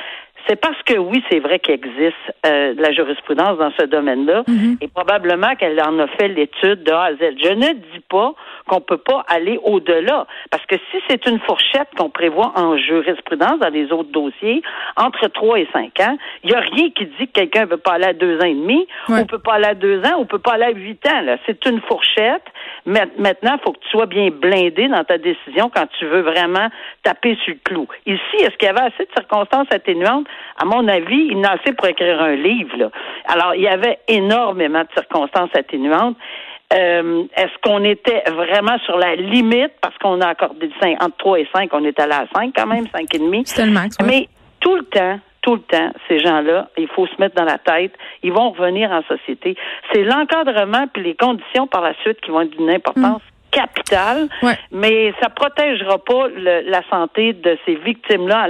C'est 0.49 0.57
parce 0.57 0.81
que 0.83 0.99
oui, 0.99 1.23
c'est 1.31 1.39
vrai 1.39 1.59
qu'il 1.59 1.75
existe 1.75 2.17
euh, 2.47 2.75
de 2.75 2.83
la 2.83 2.93
jurisprudence 2.93 3.59
dans 3.59 3.73
ce 3.79 3.87
domaine-là, 3.87 4.43
mhm. 4.49 4.79
et 4.81 4.89
probablement 4.89 5.55
qu'elle 5.57 5.81
en 5.81 5.99
a 5.99 6.07
fait 6.09 6.29
l'étude 6.29 6.83
de 6.83 6.93
A 6.93 7.05
à 7.05 7.13
Z. 7.15 7.19
Je 7.43 7.53
ne 7.53 7.73
dis 7.73 8.01
pas 8.09 8.35
qu'on 8.67 8.81
peut 8.81 8.99
pas 8.99 9.25
aller 9.29 9.59
au-delà, 9.65 10.27
parce 10.51 10.65
que 10.67 10.77
si 10.91 10.99
c'est 11.09 11.27
une 11.27 11.39
fourchette 11.41 11.89
qu'on 11.97 12.11
prévoit 12.11 12.53
en 12.57 12.77
jurisprudence 12.77 13.59
dans 13.61 13.69
les 13.73 13.93
autres 13.93 14.11
dossiers, 14.11 14.63
entre 14.97 15.29
3 15.29 15.61
et 15.61 15.69
5 15.73 16.01
ans, 16.01 16.17
il 16.45 16.51
n'y 16.51 16.57
a 16.57 16.61
rien 16.61 16.91
qui 16.91 17.07
dit 17.07 17.29
que 17.29 17.33
quelqu'un 17.33 17.63
ne 17.63 17.67
peut 17.67 17.77
pas 17.77 17.93
aller 17.93 18.07
à 18.07 18.13
deux 18.13 18.39
ans 18.39 18.47
et 18.47 18.55
demi, 18.55 18.87
ou 19.09 19.25
peut 19.25 19.39
pas 19.39 19.55
aller 19.55 19.67
à 19.67 19.75
deux 19.75 20.01
ans, 20.01 20.21
ou 20.21 20.25
peut 20.25 20.39
pas 20.39 20.53
aller 20.53 20.65
à 20.65 20.71
huit 20.71 21.07
ans. 21.07 21.21
Là, 21.23 21.37
c'est 21.47 21.65
une 21.67 21.81
fourchette. 21.83 22.45
Maintenant, 22.85 23.55
il 23.55 23.61
faut 23.65 23.73
que 23.73 23.81
tu 23.81 23.89
sois 23.91 24.07
bien 24.07 24.31
blindé 24.31 24.89
dans 24.89 25.05
ta 25.05 25.19
décision 25.19 25.71
quand 25.75 25.87
tu 25.99 26.07
veux 26.07 26.23
vraiment 26.23 26.69
taper 27.03 27.37
sur 27.45 27.55
le 27.55 27.61
clou. 27.65 27.87
Ici, 28.07 28.37
est-ce 28.41 28.57
qu'il 28.57 28.67
y 28.67 28.71
avait 28.71 28.93
assez 28.93 29.05
de 29.05 29.11
circonstances 29.17 29.69
atténuantes? 29.71 30.27
À 30.59 30.65
mon 30.65 30.87
avis, 30.89 31.29
il 31.31 31.41
n'a 31.41 31.53
assez 31.53 31.73
pour 31.73 31.87
écrire 31.87 32.21
un 32.21 32.35
livre. 32.35 32.77
Là. 32.77 32.91
Alors, 33.27 33.55
il 33.55 33.63
y 33.63 33.69
avait 33.69 33.99
énormément 34.09 34.83
de 34.83 34.89
circonstances 34.95 35.51
atténuantes. 35.55 36.17
Euh, 36.73 37.25
est-ce 37.37 37.53
qu'on 37.63 37.85
était 37.85 38.23
vraiment 38.31 38.79
sur 38.87 38.97
la 38.97 39.15
limite 39.17 39.73
parce 39.81 39.97
qu'on 39.99 40.21
a 40.21 40.29
accordé 40.29 40.71
5, 40.81 41.03
entre 41.03 41.17
3 41.19 41.41
et 41.41 41.49
5, 41.55 41.69
on 41.73 41.85
est 41.85 41.99
allé 42.01 42.15
à 42.15 42.27
5 42.35 42.53
quand 42.57 42.67
même, 42.67 42.87
5 42.93 43.15
et 43.15 43.19
demi? 43.19 43.45
Le 43.59 43.71
max. 43.71 43.97
Mais 44.05 44.29
tout 44.61 44.77
le 44.77 44.85
temps, 44.85 45.19
tout 45.43 45.57
le 45.57 45.61
temps, 45.61 45.93
ces 46.09 46.21
gens-là, 46.21 46.69
il 46.79 46.89
faut 46.89 47.07
se 47.07 47.21
mettre 47.21 47.35
dans 47.35 47.45
la 47.45 47.59
tête, 47.59 47.93
ils 48.23 48.33
vont 48.33 48.53
revenir 48.53 48.91
en 48.91 49.03
société. 49.03 49.57
C'est 49.93 50.05
l'encadrement 50.05 50.87
puis 50.93 51.03
les 51.03 51.15
conditions 51.15 51.67
par 51.67 51.83
la 51.83 51.95
suite 52.01 52.21
qui 52.21 52.31
vont 52.31 52.43
être 52.43 52.57
d'une 52.57 52.71
importance 52.71 53.23
capital, 53.53 54.29
mais 54.73 55.13
ça 55.23 55.29
protégera 55.29 55.99
pas 55.99 56.29
la 56.67 56.83
santé 56.91 57.35
de 57.35 57.57
ces 57.65 57.77
victimes-là, 57.77 58.49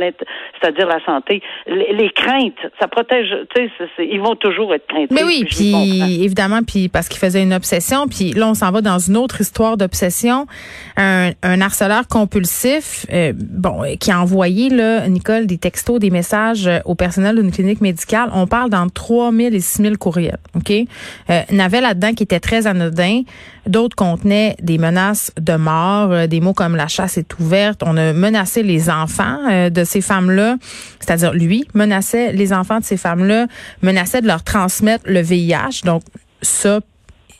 c'est-à-dire 0.61 0.87
la 0.87 1.05
santé, 1.05 1.43
les, 1.67 2.11
craintes. 2.15 2.55
Ça 2.81 2.89
protège, 2.89 3.29
tu 3.55 3.69
sais, 3.69 4.07
ils 4.07 4.21
vont 4.21 4.37
toujours 4.37 4.73
être 4.75 4.87
craintés. 4.87 5.15
Mais 5.15 5.25
oui, 5.25 5.45
puis 5.45 6.25
évidemment, 6.25 6.61
puis 6.63 6.89
parce 6.89 7.09
qu'il 7.09 7.19
faisait 7.19 7.43
une 7.43 7.53
obsession, 7.53 8.07
puis 8.07 8.33
là 8.33 8.49
on 8.49 8.55
s'en 8.55 8.71
va 8.71 8.81
dans 8.81 8.99
une 8.99 9.17
autre 9.17 9.41
histoire 9.41 9.77
d'obsession. 9.77 10.47
Un, 10.97 11.31
un, 11.43 11.61
harceleur 11.61 12.07
compulsif, 12.09 13.07
euh, 13.13 13.33
bon, 13.35 13.83
qui 13.99 14.11
a 14.11 14.21
envoyé 14.21 14.69
là, 14.69 15.09
Nicole, 15.09 15.47
des 15.47 15.59
textos, 15.59 15.99
des 15.99 16.11
messages 16.11 16.67
euh, 16.67 16.79
au 16.85 16.95
personnel 16.95 17.37
d'une 17.37 17.51
clinique 17.51 17.81
médicale. 17.81 18.31
On 18.35 18.47
parle 18.47 18.71
dans 18.71 18.89
3000 18.89 19.55
et 19.55 19.61
6000 19.61 19.99
courriels, 19.99 20.39
ok? 20.55 20.71
Euh, 21.31 21.41
avait 21.59 21.81
là-dedans 21.81 22.13
qui 22.13 22.23
était 22.25 22.41
très 22.41 22.67
anodin. 22.67 23.23
D'autres 23.67 23.97
contenaient 23.97 24.57
des 24.61 24.77
menaces 24.79 24.92
de 24.95 25.57
mort, 25.57 26.13
euh, 26.13 26.27
des 26.27 26.41
mots 26.41 26.53
comme 26.53 26.77
la 26.77 26.89
chasse 26.89 27.19
est 27.19 27.39
ouverte. 27.39 27.83
On 27.85 27.97
a 27.97 28.13
menacé 28.13 28.63
les 28.63 28.91
enfants 28.91 29.39
euh, 29.51 29.71
de 29.71 29.85
ces 29.85 30.01
femmes-là, 30.01 30.57
c'est-à-dire 31.01 31.33
lui 31.33 31.67
menaçait 31.75 32.33
les 32.33 32.53
enfants 32.53 32.81
de 32.81 32.85
ces 32.85 32.97
femmes-là, 32.97 33.47
menaçait 33.83 34.21
de 34.21 34.27
leur 34.27 34.43
transmettre 34.43 35.05
le 35.07 35.21
VIH. 35.21 35.85
Donc 35.85 36.03
ça, 36.43 36.81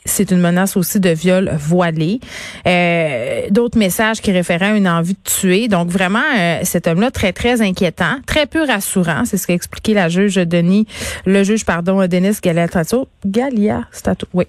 c'est 0.05 0.31
une 0.31 0.39
menace 0.39 0.75
aussi 0.75 0.99
de 0.99 1.09
viol 1.09 1.51
voilé. 1.57 2.19
Euh, 2.67 3.47
D'autres 3.51 3.77
messages 3.77 4.21
qui 4.21 4.31
référaient 4.31 4.71
à 4.71 4.75
une 4.75 4.87
envie 4.87 5.13
de 5.13 5.19
tuer. 5.23 5.67
Donc 5.67 5.89
vraiment, 5.89 6.23
euh, 6.37 6.59
cet 6.63 6.87
homme-là 6.87 7.11
très 7.11 7.33
très 7.33 7.61
inquiétant, 7.61 8.17
très 8.25 8.45
peu 8.45 8.65
rassurant. 8.65 9.23
C'est 9.25 9.37
ce 9.37 9.47
qu'a 9.47 9.53
expliqué 9.53 9.93
la 9.93 10.09
juge 10.09 10.35
Denis, 10.35 10.87
le 11.25 11.43
juge 11.43 11.65
pardon 11.65 12.05
Denis 12.07 12.37
Galiastato, 12.41 13.07
Galia 13.25 13.85
Stato. 13.91 14.27
Oui. 14.33 14.45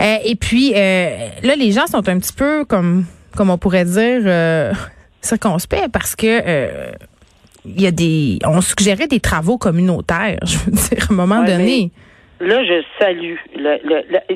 Euh, 0.00 0.16
et 0.24 0.36
puis 0.36 0.72
euh, 0.74 1.28
là, 1.42 1.56
les 1.56 1.72
gens 1.72 1.86
sont 1.86 2.08
un 2.08 2.18
petit 2.18 2.32
peu 2.32 2.64
comme 2.64 3.04
comme 3.36 3.50
on 3.50 3.58
pourrait 3.58 3.84
dire 3.84 4.74
circonspects 5.20 5.88
parce 5.92 6.14
que 6.14 6.92
il 7.66 7.80
y 7.80 7.86
a 7.86 7.90
des 7.90 8.38
on 8.44 8.60
suggérait 8.60 9.08
des 9.08 9.20
travaux 9.20 9.58
communautaires. 9.58 10.38
Je 10.44 10.58
veux 10.58 10.72
dire, 10.72 11.06
à 11.08 11.12
un 11.12 11.16
moment 11.16 11.44
donné. 11.44 11.90
Là, 12.40 12.64
je 12.64 12.82
salue. 12.98 13.36
Le, 13.56 13.78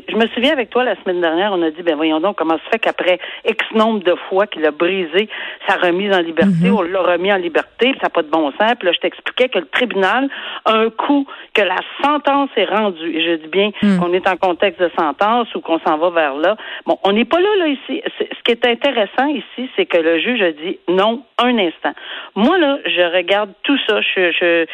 je 0.09 0.17
me 0.17 0.27
souviens 0.29 0.53
avec 0.53 0.71
toi 0.71 0.85
la 0.85 0.95
semaine 1.03 1.21
dernière, 1.21 1.53
on 1.53 1.63
a 1.63 1.71
dit, 1.71 1.83
ben 1.83 1.97
voyons 1.97 2.21
donc 2.21 2.37
comment 2.37 2.57
se 2.59 2.71
fait 2.71 2.79
qu'après 2.79 3.19
X 3.45 3.65
nombre 3.75 4.05
de 4.05 4.15
fois 4.29 4.47
qu'il 4.47 4.65
a 4.67 4.71
brisé 4.71 5.29
sa 5.67 5.77
remise 5.77 6.13
en 6.15 6.21
liberté, 6.21 6.69
mhm. 6.69 6.75
on 6.75 6.83
l'a 6.83 7.01
remis 7.01 7.33
en 7.33 7.37
liberté, 7.37 7.93
ça 7.95 8.05
n'a 8.05 8.11
pas 8.11 8.23
de 8.23 8.29
bon 8.29 8.53
sens. 8.53 8.75
Puis 8.79 8.87
là, 8.87 8.93
je 8.93 9.01
t'expliquais 9.01 9.49
que 9.49 9.59
le 9.59 9.67
tribunal, 9.67 10.29
un 10.65 10.91
coup 10.91 11.27
que 11.55 11.63
la 11.63 11.79
sentence 12.03 12.51
est 12.57 12.67
rendue, 12.67 13.17
et 13.17 13.21
je 13.21 13.35
dis 13.43 13.49
bien 13.49 13.71
mhm. 13.83 13.99
qu'on 13.99 14.13
est 14.13 14.29
en 14.29 14.37
contexte 14.37 14.81
de 14.81 14.91
sentence 14.97 15.53
ou 15.57 15.61
qu'on 15.61 15.81
s'en 15.81 15.99
va 15.99 16.11
vers 16.11 16.35
là. 16.37 16.57
Bon, 16.87 16.99
on 17.03 17.13
n'est 17.13 17.25
pas 17.25 17.41
là, 17.41 17.57
là, 17.59 17.67
ici. 17.67 18.01
Ce 18.19 18.43
qui 18.45 18.53
est 18.53 18.65
intéressant 18.65 19.27
ici, 19.27 19.69
c'est 19.75 19.87
que 19.87 19.99
le 19.99 20.21
juge 20.21 20.41
a 20.41 20.53
dit 20.53 20.79
non 20.89 21.25
un 21.39 21.59
instant. 21.59 21.93
Moi, 22.37 22.59
là, 22.59 22.79
je 22.87 23.17
regarde 23.17 23.51
tout 23.65 23.79
ça. 23.89 24.01
Je, 24.01 24.31
je, 24.31 24.67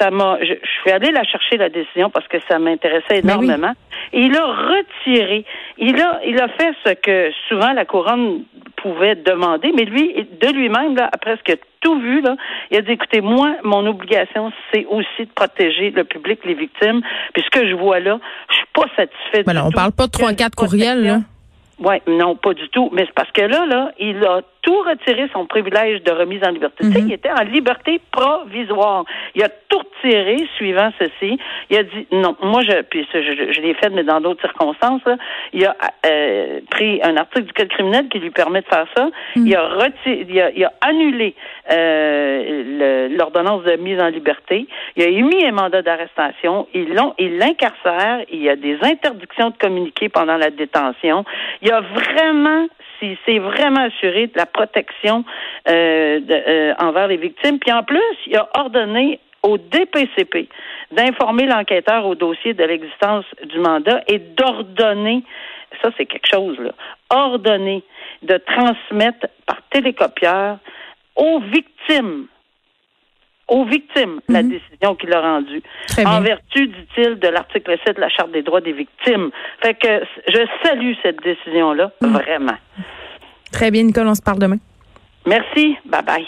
ça 0.00 0.10
m'a, 0.10 0.38
je, 0.40 0.54
je 0.54 0.80
suis 0.80 0.90
allée 0.90 1.12
la 1.12 1.24
chercher, 1.24 1.56
la 1.56 1.68
décision, 1.68 2.10
parce 2.10 2.26
que 2.26 2.38
ça 2.48 2.58
m'intéressait 2.58 3.22
ben 3.22 3.30
énormément. 3.30 3.72
Et 4.12 4.22
il 4.22 4.36
a 4.36 4.44
retiré. 4.44 5.44
Il 5.78 6.00
a, 6.00 6.20
il 6.26 6.40
a 6.40 6.48
fait 6.48 6.72
ce 6.84 6.92
que 6.94 7.30
souvent 7.48 7.72
la 7.72 7.84
couronne 7.84 8.44
pouvait 8.76 9.16
demander, 9.16 9.72
mais 9.74 9.84
lui, 9.84 10.14
de 10.40 10.48
lui-même, 10.52 10.96
là, 10.96 11.08
a 11.12 11.18
presque 11.18 11.56
tout 11.80 11.98
vu, 12.00 12.20
là, 12.20 12.36
il 12.70 12.78
a 12.78 12.82
dit, 12.82 12.92
écoutez, 12.92 13.20
moi, 13.20 13.56
mon 13.62 13.86
obligation, 13.86 14.52
c'est 14.72 14.86
aussi 14.86 15.20
de 15.20 15.30
protéger 15.34 15.90
le 15.90 16.04
public, 16.04 16.40
les 16.44 16.54
victimes. 16.54 17.00
Puis 17.34 17.42
ce 17.42 17.50
que 17.50 17.68
je 17.68 17.74
vois 17.74 18.00
là, 18.00 18.18
je 18.50 18.54
suis 18.54 18.66
pas 18.72 18.86
satisfait 18.96 19.42
ben 19.44 19.62
on 19.64 19.70
parle 19.70 19.92
pas 19.92 20.06
de 20.06 20.12
trois, 20.12 20.32
quatre 20.32 20.54
courriels, 20.54 21.02
là. 21.02 21.18
Oui, 21.80 21.96
non, 22.08 22.34
pas 22.34 22.54
du 22.54 22.68
tout. 22.70 22.90
Mais 22.92 23.04
c'est 23.06 23.14
parce 23.14 23.30
que 23.30 23.42
là, 23.42 23.64
là, 23.66 23.92
il 23.98 24.24
a 24.24 24.42
tout 24.62 24.82
retiré 24.82 25.28
son 25.32 25.46
privilège 25.46 26.02
de 26.02 26.10
remise 26.10 26.42
en 26.44 26.50
liberté. 26.50 26.84
Tu 26.84 26.92
sais, 26.92 27.00
mhm. 27.00 27.08
il 27.08 27.12
était 27.14 27.30
en 27.30 27.42
liberté 27.44 28.00
provisoire. 28.10 29.04
Il 29.34 29.42
a 29.42 29.48
tout 29.48 29.78
retiré 29.78 30.36
suivant 30.56 30.90
ceci. 30.98 31.38
Il 31.70 31.78
a 31.78 31.82
dit 31.82 32.06
non. 32.12 32.36
Moi, 32.42 32.62
je, 32.62 32.82
puis 32.82 33.06
je, 33.12 33.52
je, 33.52 33.60
l'ai 33.60 33.74
fait, 33.74 33.90
mais 33.90 34.02
dans 34.02 34.20
d'autres 34.20 34.40
circonstances. 34.40 35.02
Là, 35.06 35.16
il 35.52 35.64
a 35.64 35.76
euh, 36.06 36.60
pris 36.70 37.00
un 37.02 37.16
article 37.16 37.46
du 37.46 37.52
code 37.52 37.68
criminel 37.68 38.08
qui 38.08 38.18
lui 38.18 38.30
permet 38.30 38.60
de 38.60 38.66
faire 38.66 38.86
ça. 38.96 39.08
Mhm. 39.36 39.46
Il 39.46 39.56
a 39.56 39.68
retiré, 39.68 40.26
il 40.28 40.40
a, 40.40 40.50
il 40.50 40.64
a 40.64 40.72
annulé 40.80 41.34
euh, 41.70 43.08
l'ordonnance 43.16 43.62
de 43.64 43.76
mise 43.76 44.00
en 44.00 44.08
liberté. 44.08 44.66
Il 44.96 45.02
a 45.04 45.08
émis 45.08 45.44
un 45.44 45.52
mandat 45.52 45.82
d'arrestation. 45.82 46.66
Il 46.74 46.94
l'incarcère. 47.38 48.24
Il 48.32 48.42
y 48.42 48.48
a 48.48 48.56
des 48.56 48.78
interdictions 48.82 49.50
de 49.50 49.56
communiquer 49.56 50.08
pendant 50.08 50.36
la 50.36 50.50
détention. 50.50 51.24
Il 51.62 51.67
a 51.70 51.80
vraiment 51.80 52.66
s'est 53.00 53.38
vraiment 53.38 53.82
assuré 53.82 54.26
de 54.26 54.36
la 54.36 54.46
protection 54.46 55.24
euh, 55.68 56.20
euh, 56.30 56.74
envers 56.78 57.08
les 57.08 57.16
victimes. 57.16 57.58
Puis 57.58 57.72
en 57.72 57.82
plus, 57.82 58.02
il 58.26 58.36
a 58.36 58.48
ordonné 58.54 59.20
au 59.42 59.56
DPCP 59.56 60.48
d'informer 60.90 61.46
l'enquêteur 61.46 62.06
au 62.06 62.14
dossier 62.14 62.54
de 62.54 62.64
l'existence 62.64 63.24
du 63.44 63.58
mandat 63.60 64.02
et 64.08 64.18
d'ordonner, 64.18 65.22
ça 65.82 65.90
c'est 65.96 66.06
quelque 66.06 66.28
chose, 66.28 66.58
là, 66.58 66.72
ordonner 67.10 67.84
de 68.22 68.36
transmettre 68.38 69.28
par 69.46 69.58
télécopieur 69.70 70.58
aux 71.14 71.40
victimes 71.40 72.26
aux 73.48 73.64
victimes 73.64 74.20
la 74.28 74.42
mhm. 74.42 74.50
décision 74.50 74.94
qu'il 74.94 75.12
a 75.12 75.20
rendue. 75.20 75.62
En 76.04 76.20
vertu, 76.20 76.68
dit-il, 76.68 77.18
de 77.18 77.28
l'article 77.28 77.76
7 77.84 77.96
de 77.96 78.00
la 78.00 78.08
Charte 78.08 78.30
des 78.30 78.42
droits 78.42 78.60
des 78.60 78.72
victimes. 78.72 79.30
Fait 79.62 79.74
que 79.74 80.02
je 80.28 80.46
salue 80.62 80.92
cette 81.02 81.22
décision-là, 81.22 81.90
mhm. 82.00 82.12
vraiment. 82.12 82.58
Très 83.52 83.70
bien, 83.70 83.82
Nicole, 83.82 84.06
on 84.06 84.14
se 84.14 84.22
parle 84.22 84.38
demain. 84.38 84.58
Merci. 85.26 85.76
Bye 85.84 86.02
bye. 86.02 86.26